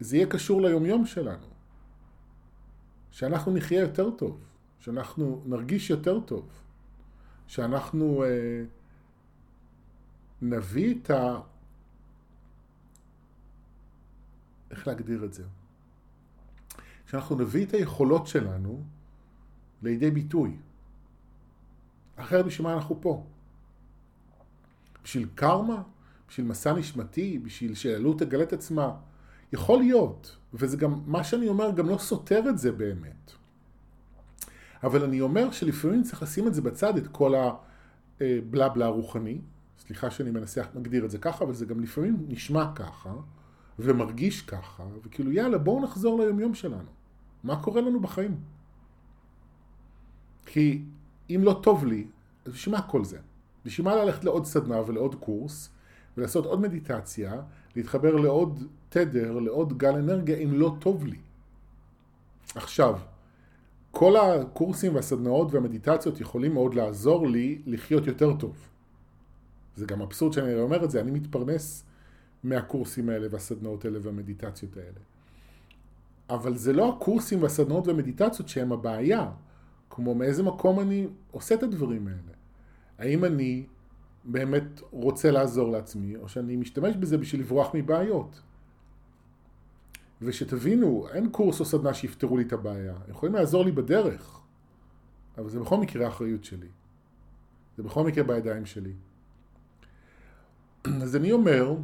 שזה 0.00 0.16
יהיה 0.16 0.26
קשור 0.26 0.62
ליומיום 0.62 1.06
שלנו. 1.06 1.46
שאנחנו 3.10 3.54
נחיה 3.54 3.80
יותר 3.80 4.10
טוב, 4.10 4.40
שאנחנו 4.80 5.42
נרגיש 5.46 5.90
יותר 5.90 6.20
טוב, 6.20 6.48
שאנחנו 7.46 8.24
אה, 8.24 8.64
נביא 10.42 10.94
את 10.94 11.10
ה... 11.10 11.40
איך 14.70 14.86
להגדיר 14.86 15.24
את 15.24 15.34
זה? 15.34 15.44
שאנחנו 17.06 17.36
נביא 17.36 17.66
את 17.66 17.74
היכולות 17.74 18.26
שלנו 18.26 18.82
לידי 19.82 20.10
ביטוי. 20.10 20.56
אחרת 22.16 22.44
בשביל 22.44 22.66
מה 22.66 22.74
אנחנו 22.74 23.00
פה? 23.00 23.26
בשביל 25.04 25.28
קרמה? 25.34 25.82
בשביל 26.28 26.46
מסע 26.46 26.72
נשמתי? 26.72 27.38
בשביל 27.38 27.74
שאלו 27.74 28.14
תגלה 28.14 28.42
את 28.42 28.52
עצמה? 28.52 28.96
יכול 29.52 29.78
להיות, 29.78 30.36
וזה 30.54 30.76
גם, 30.76 31.00
מה 31.06 31.24
שאני 31.24 31.48
אומר 31.48 31.70
גם 31.70 31.88
לא 31.88 31.98
סותר 31.98 32.48
את 32.48 32.58
זה 32.58 32.72
באמת. 32.72 33.32
אבל 34.82 35.04
אני 35.04 35.20
אומר 35.20 35.50
שלפעמים 35.50 36.02
צריך 36.02 36.22
לשים 36.22 36.46
את 36.46 36.54
זה 36.54 36.62
בצד, 36.62 36.96
את 36.96 37.08
כל 37.08 37.34
הבלה 38.20 38.68
בלה 38.68 38.86
הרוחני. 38.86 39.40
סליחה 39.78 40.10
שאני 40.10 40.30
מנסח, 40.30 40.66
מגדיר 40.74 41.04
את 41.04 41.10
זה 41.10 41.18
ככה, 41.18 41.44
אבל 41.44 41.54
זה 41.54 41.66
גם 41.66 41.80
לפעמים 41.80 42.24
נשמע 42.28 42.72
ככה, 42.74 43.12
ומרגיש 43.78 44.42
ככה, 44.42 44.84
וכאילו 45.02 45.32
יאללה 45.32 45.58
בואו 45.58 45.82
נחזור 45.82 46.20
ליומיום 46.20 46.54
שלנו. 46.54 46.90
מה 47.44 47.62
קורה 47.62 47.80
לנו 47.80 48.00
בחיים? 48.00 48.40
כי 50.46 50.82
אם 51.30 51.40
לא 51.44 51.60
טוב 51.62 51.84
לי, 51.84 52.06
אז 52.44 52.52
בשביל 52.52 52.74
מה 52.74 52.82
כל 52.82 53.04
זה? 53.04 53.18
בשביל 53.64 53.84
מה 53.86 53.94
ללכת 53.94 54.24
לעוד 54.24 54.44
סדנה 54.44 54.80
ולעוד 54.86 55.14
קורס, 55.14 55.70
ולעשות 56.16 56.46
עוד 56.46 56.60
מדיטציה, 56.60 57.42
להתחבר 57.76 58.16
לעוד 58.16 58.64
תדר, 58.88 59.38
לעוד 59.38 59.78
גל 59.78 59.94
אנרגיה, 59.94 60.36
אם 60.36 60.52
לא 60.52 60.76
טוב 60.78 61.06
לי? 61.06 61.18
עכשיו, 62.54 62.98
כל 63.90 64.16
הקורסים 64.16 64.94
והסדנאות 64.94 65.54
והמדיטציות 65.54 66.20
יכולים 66.20 66.54
מאוד 66.54 66.74
לעזור 66.74 67.26
לי 67.26 67.62
לחיות 67.66 68.06
יותר 68.06 68.36
טוב. 68.36 68.56
זה 69.76 69.86
גם 69.86 70.02
אבסורד 70.02 70.32
שאני 70.32 70.54
אומר 70.54 70.84
את 70.84 70.90
זה, 70.90 71.00
אני 71.00 71.10
מתפרנס 71.10 71.84
מהקורסים 72.44 73.08
האלה 73.08 73.26
והסדנאות 73.30 73.84
האלה 73.84 73.98
והמדיטציות 74.02 74.76
האלה. 74.76 75.00
אבל 76.30 76.56
זה 76.56 76.72
לא 76.72 76.88
הקורסים 76.88 77.42
והסדנאות 77.42 77.86
והמדיטציות 77.86 78.48
שהם 78.48 78.72
הבעיה. 78.72 79.30
כמו 79.90 80.14
מאיזה 80.14 80.42
מקום 80.42 80.80
אני 80.80 81.06
עושה 81.30 81.54
את 81.54 81.62
הדברים 81.62 82.06
האלה. 82.06 82.32
האם 82.98 83.24
אני 83.24 83.66
באמת 84.24 84.80
רוצה 84.90 85.30
לעזור 85.30 85.70
לעצמי, 85.70 86.16
או 86.16 86.28
שאני 86.28 86.56
משתמש 86.56 86.96
בזה 86.96 87.18
בשביל 87.18 87.40
לברוח 87.40 87.70
מבעיות. 87.74 88.40
ושתבינו, 90.22 91.06
אין 91.12 91.30
קורס 91.30 91.60
או 91.60 91.64
סדנה 91.64 91.94
שיפתרו 91.94 92.36
לי 92.36 92.44
את 92.44 92.52
הבעיה. 92.52 92.94
הם 93.04 93.10
יכולים 93.10 93.34
לעזור 93.34 93.64
לי 93.64 93.72
בדרך, 93.72 94.40
אבל 95.38 95.48
זה 95.48 95.60
בכל 95.60 95.76
מקרה 95.76 96.06
האחריות 96.06 96.44
שלי. 96.44 96.68
זה 97.76 97.82
בכל 97.82 98.04
מקרה 98.04 98.24
בידיים 98.24 98.66
שלי. 98.66 98.92
אז 101.02 101.16
אני 101.16 101.32
אומר, 101.32 101.74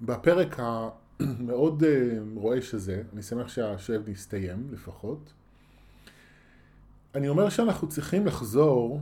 בפרק 0.00 0.56
המאוד 0.60 1.84
אה, 1.84 2.18
רועש 2.34 2.74
הזה, 2.74 3.02
אני 3.12 3.22
שמח 3.22 3.48
שהשואב 3.48 4.02
נסתיים 4.08 4.68
לפחות, 4.70 5.32
אני 7.14 7.28
אומר 7.28 7.48
שאנחנו 7.48 7.88
צריכים 7.88 8.26
לחזור, 8.26 9.00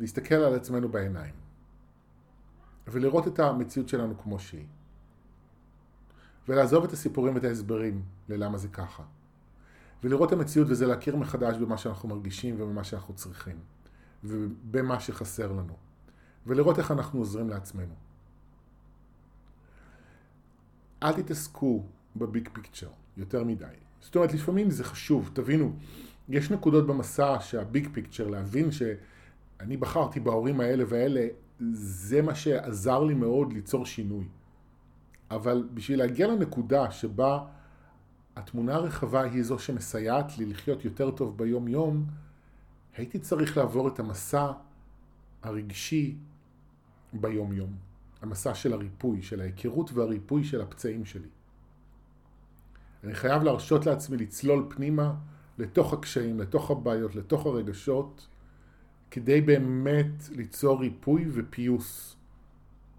להסתכל 0.00 0.34
על 0.34 0.54
עצמנו 0.54 0.88
בעיניים, 0.88 1.34
ולראות 2.86 3.26
את 3.26 3.38
המציאות 3.38 3.88
שלנו 3.88 4.18
כמו 4.18 4.38
שהיא. 4.38 4.66
ולעזוב 6.48 6.84
את 6.84 6.92
הסיפורים 6.92 7.34
ואת 7.34 7.44
ההסברים 7.44 8.02
ללמה 8.28 8.58
זה 8.58 8.68
ככה. 8.68 9.02
ולראות 10.04 10.28
את 10.28 10.38
המציאות 10.38 10.68
וזה 10.70 10.86
להכיר 10.86 11.16
מחדש 11.16 11.56
במה 11.56 11.78
שאנחנו 11.78 12.08
מרגישים 12.08 12.54
ובמה 12.58 12.84
שאנחנו 12.84 13.14
צריכים, 13.14 13.56
ובמה 14.24 15.00
שחסר 15.00 15.52
לנו, 15.52 15.76
ולראות 16.46 16.78
איך 16.78 16.90
אנחנו 16.90 17.18
עוזרים 17.18 17.48
לעצמנו. 17.48 17.94
אל 21.02 21.12
תתעסקו 21.12 21.84
בביג 22.16 22.48
פיקצ'ר 22.52 22.88
יותר 23.16 23.44
מדי. 23.44 23.64
זאת 24.00 24.16
אומרת, 24.16 24.34
לפעמים 24.34 24.70
זה 24.70 24.84
חשוב, 24.84 25.30
תבינו, 25.32 25.72
יש 26.28 26.50
נקודות 26.50 26.86
במסע 26.86 27.36
שהביג 27.40 27.88
פיקצ'ר, 27.92 28.28
להבין 28.28 28.70
שאני 29.58 29.76
בחרתי 29.76 30.20
בהורים 30.20 30.60
האלה 30.60 30.84
והאלה, 30.88 31.26
זה 31.72 32.22
מה 32.22 32.34
שעזר 32.34 33.04
לי 33.04 33.14
מאוד 33.14 33.52
ליצור 33.52 33.86
שינוי. 33.86 34.24
אבל 35.30 35.68
בשביל 35.74 35.98
להגיע 35.98 36.26
לנקודה 36.26 36.90
שבה 36.90 37.44
התמונה 38.36 38.74
הרחבה 38.74 39.22
היא 39.22 39.42
זו 39.42 39.58
שמסייעת 39.58 40.38
לי 40.38 40.46
לחיות 40.46 40.84
יותר 40.84 41.10
טוב 41.10 41.38
ביום 41.38 41.68
יום, 41.68 42.06
הייתי 42.96 43.18
צריך 43.18 43.56
לעבור 43.56 43.88
את 43.88 43.98
המסע 43.98 44.52
הרגשי 45.42 46.16
ביום 47.12 47.52
יום. 47.52 47.72
המסע 48.22 48.54
של 48.54 48.72
הריפוי, 48.72 49.22
של 49.22 49.40
ההיכרות 49.40 49.92
והריפוי 49.92 50.44
של 50.44 50.60
הפצעים 50.60 51.04
שלי. 51.04 51.28
אני 53.04 53.14
חייב 53.14 53.42
להרשות 53.42 53.86
לעצמי 53.86 54.16
לצלול 54.16 54.66
פנימה 54.68 55.14
לתוך 55.58 55.92
הקשיים, 55.92 56.40
לתוך 56.40 56.70
הבעיות, 56.70 57.14
לתוך 57.14 57.46
הרגשות, 57.46 58.26
כדי 59.10 59.40
באמת 59.40 60.28
ליצור 60.30 60.80
ריפוי 60.80 61.26
ופיוס. 61.32 62.16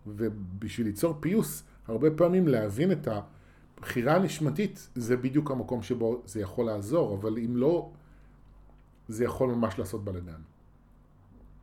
ובשביל 0.08 0.88
ליצור 0.88 1.16
פיוס, 1.20 1.64
הרבה 1.88 2.12
פעמים 2.12 2.48
להבין 2.48 2.92
את 2.92 3.08
הבחירה 3.08 4.16
הנשמתית, 4.16 4.90
זה 4.96 5.18
בדיוק 5.18 5.52
המקום 5.52 5.82
שבו 5.82 6.22
זה 6.26 6.42
יכול 6.42 6.66
לעזור, 6.66 7.16
אבל 7.16 7.38
אם 7.38 7.58
לא, 7.58 7.92
זה 9.08 9.24
יכול 9.24 9.50
ממש 9.50 9.80
לעשות 9.80 10.04
בלאגן. 10.04 10.42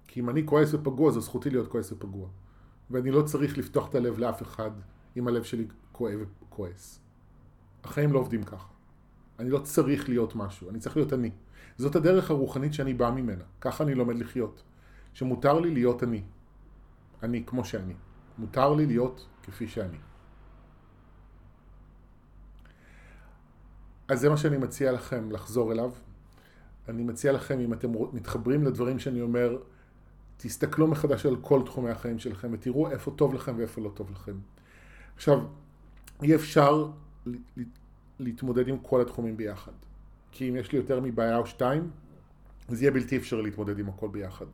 כי 0.06 0.20
אם 0.20 0.30
אני 0.30 0.46
כועס 0.46 0.74
ופגוע, 0.74 1.12
זו 1.12 1.20
זכותי 1.20 1.50
להיות 1.50 1.68
כועס 1.68 1.92
ופגוע. 1.92 2.28
ואני 2.90 3.10
לא 3.10 3.22
צריך 3.22 3.58
לפתוח 3.58 3.88
את 3.88 3.94
הלב 3.94 4.18
לאף 4.18 4.42
אחד 4.42 4.70
אם 5.16 5.28
הלב 5.28 5.42
שלי 5.42 5.66
כואב 5.92 6.18
וכועס. 6.48 7.00
החיים 7.84 8.12
לא 8.12 8.18
עובדים 8.18 8.42
ככה. 8.42 8.71
אני 9.38 9.50
לא 9.50 9.58
צריך 9.58 10.08
להיות 10.08 10.36
משהו, 10.36 10.70
אני 10.70 10.78
צריך 10.78 10.96
להיות 10.96 11.12
אני. 11.12 11.30
זאת 11.78 11.96
הדרך 11.96 12.30
הרוחנית 12.30 12.74
שאני 12.74 12.94
בא 12.94 13.10
ממנה. 13.10 13.44
ככה 13.60 13.84
אני 13.84 13.94
לומד 13.94 14.18
לחיות. 14.18 14.62
שמותר 15.14 15.60
לי 15.60 15.70
להיות 15.70 16.02
אני. 16.02 16.22
אני 17.22 17.42
כמו 17.46 17.64
שאני. 17.64 17.94
מותר 18.38 18.74
לי 18.74 18.86
להיות 18.86 19.26
כפי 19.42 19.68
שאני. 19.68 19.98
אז 24.08 24.20
זה 24.20 24.28
מה 24.28 24.36
שאני 24.36 24.56
מציע 24.56 24.92
לכם 24.92 25.30
לחזור 25.30 25.72
אליו. 25.72 25.90
אני 26.88 27.02
מציע 27.02 27.32
לכם, 27.32 27.60
אם 27.60 27.72
אתם 27.72 27.92
מתחברים 28.12 28.64
לדברים 28.64 28.98
שאני 28.98 29.20
אומר, 29.20 29.58
תסתכלו 30.36 30.86
מחדש 30.86 31.26
על 31.26 31.36
כל 31.40 31.62
תחומי 31.66 31.90
החיים 31.90 32.18
שלכם 32.18 32.48
ותראו 32.52 32.90
איפה 32.90 33.10
טוב 33.10 33.34
לכם 33.34 33.54
ואיפה 33.56 33.80
לא 33.80 33.90
טוב 33.94 34.10
לכם. 34.10 34.38
עכשיו, 35.16 35.38
אי 36.22 36.34
אפשר 36.34 36.90
להתמודד 38.18 38.68
עם 38.68 38.78
כל 38.78 39.00
התחומים 39.00 39.36
ביחד. 39.36 39.72
כי 40.30 40.48
אם 40.48 40.56
יש 40.56 40.72
לי 40.72 40.78
יותר 40.78 41.00
מבעיה 41.00 41.36
או 41.36 41.46
שתיים, 41.46 41.90
אז 42.68 42.82
יהיה 42.82 42.90
בלתי 42.92 43.16
אפשרי 43.16 43.42
להתמודד 43.42 43.78
עם 43.78 43.88
הכל 43.88 44.08
ביחד. 44.08 44.46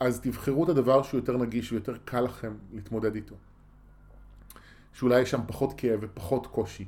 אז 0.00 0.20
תבחרו 0.20 0.64
את 0.64 0.68
הדבר 0.68 1.02
שהוא 1.02 1.20
יותר 1.20 1.36
נגיש 1.36 1.72
ויותר 1.72 1.96
קל 2.04 2.20
לכם 2.20 2.54
להתמודד 2.72 3.14
איתו. 3.14 3.34
שאולי 4.92 5.20
יש 5.20 5.30
שם 5.30 5.40
פחות 5.46 5.74
כאב 5.76 5.98
ופחות 6.02 6.46
קושי. 6.46 6.84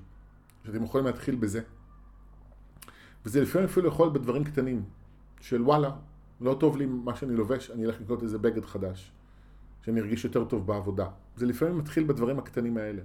שאתם 0.66 0.84
יכולים 0.84 1.06
להתחיל 1.06 1.34
בזה. 1.34 1.60
וזה 3.26 3.40
לפעמים 3.40 3.68
אפילו 3.68 3.88
יכול 3.88 4.06
להיות 4.06 4.14
בדברים 4.14 4.44
קטנים. 4.44 4.84
של 5.40 5.62
וואלה, 5.62 5.90
לא 6.40 6.56
טוב 6.60 6.76
לי 6.76 6.86
מה 6.86 7.16
שאני 7.16 7.36
לובש, 7.36 7.70
אני 7.70 7.86
אלך 7.86 8.00
לקנות 8.00 8.22
איזה 8.22 8.38
בגד 8.38 8.64
חדש. 8.64 9.12
שאני 9.82 10.00
ארגיש 10.00 10.24
יותר 10.24 10.44
טוב 10.44 10.66
בעבודה. 10.66 11.08
זה 11.36 11.46
לפעמים 11.46 11.78
מתחיל 11.78 12.04
בדברים 12.04 12.38
הקטנים 12.38 12.76
האלה. 12.76 13.02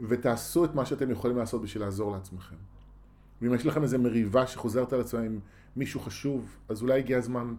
ותעשו 0.00 0.64
את 0.64 0.74
מה 0.74 0.86
שאתם 0.86 1.10
יכולים 1.10 1.36
לעשות 1.36 1.62
בשביל 1.62 1.82
לעזור 1.82 2.12
לעצמכם. 2.12 2.56
ואם 3.42 3.54
יש 3.54 3.66
לכם 3.66 3.82
איזו 3.82 3.98
מריבה 3.98 4.46
שחוזרת 4.46 4.92
על 4.92 5.00
עצמה 5.00 5.20
עם 5.20 5.40
מישהו 5.76 6.00
חשוב, 6.00 6.56
אז 6.68 6.82
אולי 6.82 6.98
הגיע 6.98 7.18
הזמן 7.18 7.54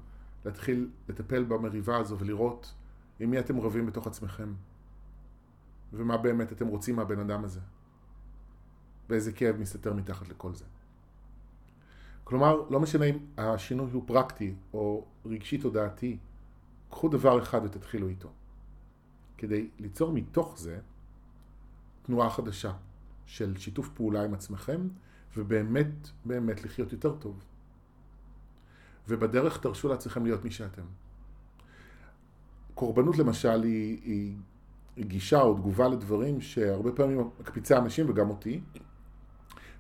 להתחיל 0.46 0.90
לטפל 1.10 1.44
במריבה 1.44 1.98
הזו 1.98 2.20
ולראות 2.20 2.74
עם 3.20 3.32
מי 3.32 3.40
אתם 3.40 3.60
רבים 3.60 3.86
בתוך 3.86 4.08
עצמכם. 4.08 4.54
ומה 5.94 6.18
באמת 6.18 6.52
אתם 6.52 6.68
רוצים 6.68 6.96
מהבן 6.96 7.20
אדם 7.20 7.46
הזה. 7.46 7.60
ואיזה 9.10 9.32
כאב 9.32 9.58
מסתתר 9.58 9.94
מתחת 9.94 10.30
לכל 10.30 10.54
זה. 10.54 10.66
כלומר, 12.24 12.70
לא 12.70 12.80
משנה 12.80 13.06
אם 13.06 13.18
השינוי 13.38 13.92
הוא 13.92 14.04
פרקטי 14.06 14.56
או 14.74 15.06
רגשי 15.26 15.58
תודעתי, 15.58 16.18
קחו 16.90 17.10
דבר 17.10 17.44
אחד 17.44 17.62
ותתחילו 17.64 18.08
איתו. 18.08 18.30
כדי 19.38 19.70
ליצור 19.80 20.12
מתוך 20.12 20.60
זה 20.60 20.80
תנועה 22.06 22.30
חדשה 22.30 22.72
של 23.26 23.58
שיתוף 23.58 23.90
פעולה 23.90 24.24
עם 24.24 24.34
עצמכם, 24.34 24.88
ובאמת, 25.38 26.10
באמת 26.26 26.64
לחיות 26.64 26.92
יותר 26.92 27.16
טוב. 27.16 27.44
ובדרך 29.08 29.58
תרשו 29.62 29.88
לעצמכם 29.88 30.26
להיות 30.26 30.44
מי 30.44 30.52
שאתם. 30.52 30.82
קורבנות 32.74 33.18
למשל 33.18 33.64
היא, 33.64 34.00
היא, 34.96 35.06
גישה 35.06 35.42
או 35.42 35.54
תגובה 35.54 35.88
לדברים 35.88 36.42
שהרבה 36.42 36.92
פעמים 36.92 37.30
מקפיצה 37.40 37.78
אנשים 37.78 38.10
וגם 38.10 38.30
אותי, 38.30 38.62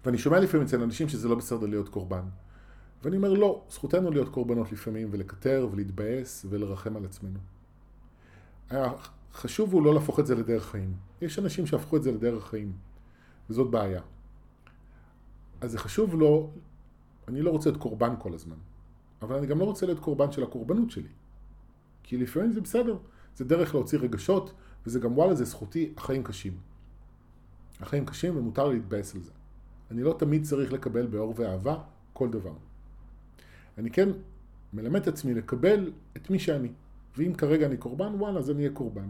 ואני 0.05 0.17
שומע 0.17 0.39
לפעמים 0.39 0.65
אצל 0.65 0.83
אנשים 0.83 1.09
שזה 1.09 1.27
לא 1.27 1.35
בסדר 1.35 1.67
להיות 1.67 1.89
קורבן. 1.89 2.23
ואני 3.03 3.17
אומר 3.17 3.33
לא, 3.33 3.63
זכותנו 3.69 4.11
להיות 4.11 4.29
קורבנות 4.29 4.71
לפעמים 4.71 5.07
ולקטר 5.11 5.67
ולהתבאס 5.71 6.45
ולרחם 6.49 6.95
על 6.97 7.05
עצמנו. 7.05 7.39
החשוב 9.35 9.73
הוא 9.73 9.83
לא 9.83 9.93
להפוך 9.93 10.19
את 10.19 10.27
זה 10.27 10.35
לדרך 10.35 10.65
חיים. 10.65 10.93
יש 11.21 11.39
אנשים 11.39 11.65
שהפכו 11.65 11.97
את 11.97 12.03
זה 12.03 12.11
לדרך 12.11 12.47
חיים, 12.47 12.71
וזאת 13.49 13.71
בעיה. 13.71 14.01
אז 15.61 15.71
זה 15.71 15.79
חשוב 15.79 16.15
לא, 16.19 16.49
אני 17.27 17.41
לא 17.41 17.51
רוצה 17.51 17.69
להיות 17.69 17.81
קורבן 17.81 18.13
כל 18.19 18.33
הזמן, 18.33 18.55
אבל 19.21 19.35
אני 19.35 19.47
גם 19.47 19.59
לא 19.59 19.65
רוצה 19.65 19.85
להיות 19.85 19.99
קורבן 19.99 20.31
של 20.31 20.43
הקורבנות 20.43 20.91
שלי. 20.91 21.09
כי 22.03 22.17
לפעמים 22.17 22.51
זה 22.51 22.61
בסדר, 22.61 22.97
זה 23.35 23.45
דרך 23.45 23.75
להוציא 23.75 23.99
רגשות, 23.99 24.53
וזה 24.85 24.99
גם 24.99 25.17
וואלה, 25.17 25.35
זה 25.35 25.45
זכותי, 25.45 25.93
החיים 25.97 26.23
קשים. 26.23 26.57
החיים 27.79 28.05
קשים 28.05 28.37
ומותר 28.37 28.67
להתבאס 28.67 29.15
על 29.15 29.21
זה. 29.21 29.31
אני 29.91 30.03
לא 30.03 30.15
תמיד 30.19 30.43
צריך 30.43 30.73
לקבל 30.73 31.07
באור 31.07 31.33
ואהבה 31.37 31.77
כל 32.13 32.29
דבר. 32.29 32.53
אני 33.77 33.91
כן 33.91 34.09
מלמד 34.73 35.01
את 35.01 35.07
עצמי 35.07 35.33
לקבל 35.33 35.91
את 36.17 36.29
מי 36.29 36.39
שאני. 36.39 36.69
ואם 37.17 37.33
כרגע 37.33 37.65
אני 37.65 37.77
קורבן, 37.77 38.13
וואלה, 38.17 38.39
אז 38.39 38.49
אני 38.49 38.59
אהיה 38.59 38.71
קורבן. 38.75 39.09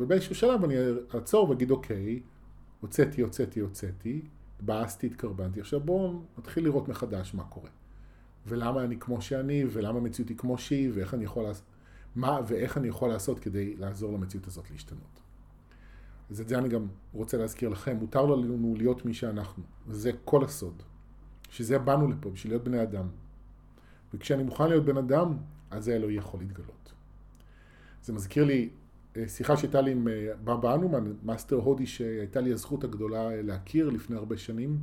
ובאיזשהו 0.00 0.34
שלב 0.34 0.64
אני 0.64 0.74
אעצור 1.14 1.50
ואגיד, 1.50 1.70
אוקיי, 1.70 2.20
הוצאתי, 2.80 3.20
הוצאתי, 3.20 3.60
הוצאתי, 3.60 4.22
התבאסתי, 4.56 5.06
התקרבנתי, 5.06 5.60
עכשיו 5.60 5.80
בואו 5.80 6.22
נתחיל 6.38 6.64
לראות 6.64 6.88
מחדש 6.88 7.34
מה 7.34 7.44
קורה. 7.44 7.70
ולמה 8.46 8.84
אני 8.84 8.96
כמו 9.00 9.22
שאני, 9.22 9.64
ולמה 9.70 9.98
המציאות 9.98 10.28
היא 10.28 10.36
כמו 10.36 10.58
שהיא, 10.58 10.90
ואיך 10.94 11.14
אני 11.14 11.24
יכול 11.24 11.42
לעשות, 11.42 11.64
מה 12.14 12.40
ואיך 12.46 12.78
אני 12.78 12.88
יכול 12.88 13.08
לעשות 13.08 13.38
כדי 13.38 13.76
לעזור 13.76 14.12
למציאות 14.12 14.46
הזאת 14.46 14.70
להשתנות. 14.70 15.20
אז 16.30 16.40
את 16.40 16.48
זה 16.48 16.58
אני 16.58 16.68
גם 16.68 16.86
רוצה 17.12 17.36
להזכיר 17.36 17.68
לכם, 17.68 17.96
מותר 17.96 18.26
לנו 18.26 18.74
להיות 18.76 19.04
מי 19.04 19.14
שאנחנו, 19.14 19.62
וזה 19.86 20.10
כל 20.24 20.44
הסוד. 20.44 20.82
שזה 21.50 21.78
באנו 21.78 22.08
לפה, 22.08 22.30
בשביל 22.30 22.52
להיות 22.52 22.64
בני 22.64 22.82
אדם. 22.82 23.08
וכשאני 24.14 24.42
מוכן 24.42 24.68
להיות 24.68 24.84
בן 24.84 24.96
אדם, 24.96 25.36
אז 25.70 25.84
זה 25.84 25.96
אלוהי 25.96 26.14
יכול 26.14 26.40
להתגלות. 26.40 26.92
זה 28.02 28.12
מזכיר 28.12 28.44
לי 28.44 28.70
שיחה 29.26 29.56
שהייתה 29.56 29.80
לי 29.80 29.90
עם 29.90 30.08
אה, 30.08 30.32
בבא 30.44 30.74
אנומן, 30.74 31.12
מאסטר 31.24 31.56
הודי 31.56 31.86
שהייתה 31.86 32.40
לי 32.40 32.52
הזכות 32.52 32.84
הגדולה 32.84 33.30
אה, 33.30 33.42
להכיר 33.42 33.90
לפני 33.90 34.16
הרבה 34.16 34.36
שנים, 34.36 34.78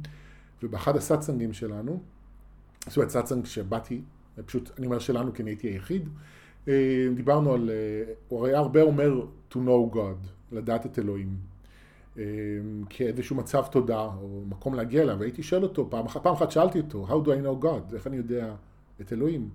ובאחד 0.64 0.96
הסאצנגים 0.96 1.54
שלנו, 1.54 2.02
זאת 2.88 2.98
אומרת 2.98 3.10
סאצנג 3.10 3.46
שבאתי, 3.46 4.02
פשוט 4.46 4.72
אני 4.78 4.86
אומר 4.86 5.00
שלנו 5.00 5.34
כי 5.34 5.42
אני 5.42 5.52
הייתי 5.52 5.68
היחיד, 5.68 6.10
דיברנו 7.16 7.54
על, 7.54 7.70
הוא 8.28 8.48
היה 8.48 8.58
הרבה 8.58 8.82
אומר 8.82 9.26
to 9.52 9.56
know 9.56 9.96
God, 9.96 10.28
לדעת 10.52 10.86
את 10.86 11.00
אלוהים, 11.00 11.38
כאיזשהו 12.90 13.36
מצב 13.36 13.64
תודעה 13.72 14.00
או 14.00 14.44
מקום 14.50 14.74
להגיע 14.74 15.02
אליו, 15.02 15.20
והייתי 15.20 15.44
שואל 15.44 15.64
אותו, 15.64 15.90
פעם 15.90 16.08
פעם 16.08 16.34
אחת 16.34 16.52
שאלתי 16.52 16.80
אותו, 16.80 17.08
how 17.08 17.28
do 17.28 17.30
I 17.30 17.46
know 17.46 17.64
God, 17.64 17.96
איך 17.96 18.08
אני 18.08 18.18
יודע 18.18 18.56
את 19.02 19.14
אלוהים? 19.14 19.50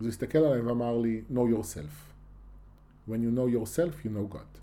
אז 0.00 0.06
הוא 0.06 0.08
הסתכל 0.08 0.38
עליי 0.38 0.60
ואמר 0.60 0.98
לי, 0.98 1.22
know 1.32 1.56
yourself. 1.56 2.09
When 3.10 3.12
you 3.12 3.36
know 3.36 3.48
yourself, 3.56 4.04
you 4.04 4.08
know 4.08 4.34
God. 4.34 4.58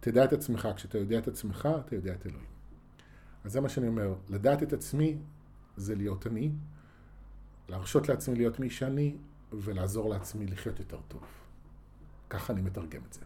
תדע 0.00 0.24
את 0.24 0.32
עצמך, 0.32 0.68
כשאתה 0.76 0.98
יודע 0.98 1.18
את 1.18 1.28
עצמך, 1.28 1.68
אתה 1.86 1.94
יודע 1.94 2.14
את 2.14 2.26
אלוהים. 2.26 2.46
אז 3.44 3.52
זה 3.52 3.60
מה 3.60 3.68
שאני 3.68 3.88
אומר, 3.88 4.14
לדעת 4.28 4.62
את 4.62 4.72
עצמי 4.72 5.18
זה 5.76 5.94
להיות 5.94 6.26
אני, 6.26 6.52
להרשות 7.68 8.08
לעצמי 8.08 8.34
להיות 8.34 8.60
מי 8.60 8.70
שאני, 8.70 9.16
ולעזור 9.52 10.10
לעצמי 10.10 10.46
לחיות 10.46 10.78
יותר 10.78 11.00
טוב. 11.08 11.22
ככה 12.30 12.52
אני 12.52 12.62
מתרגם 12.62 13.00
את 13.08 13.12
זה. 13.12 13.20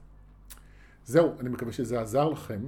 זהו, 1.05 1.41
אני 1.41 1.49
מקווה 1.49 1.73
שזה 1.73 2.01
עזר 2.01 2.29
לכם. 2.29 2.61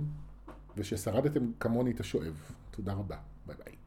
וששרדתם 0.77 1.53
כמוני 1.61 1.91
את 1.91 2.01
השואב. 2.01 2.53
תודה 2.71 2.93
רבה. 2.93 3.17
ביי 3.47 3.57
ביי. 3.65 3.80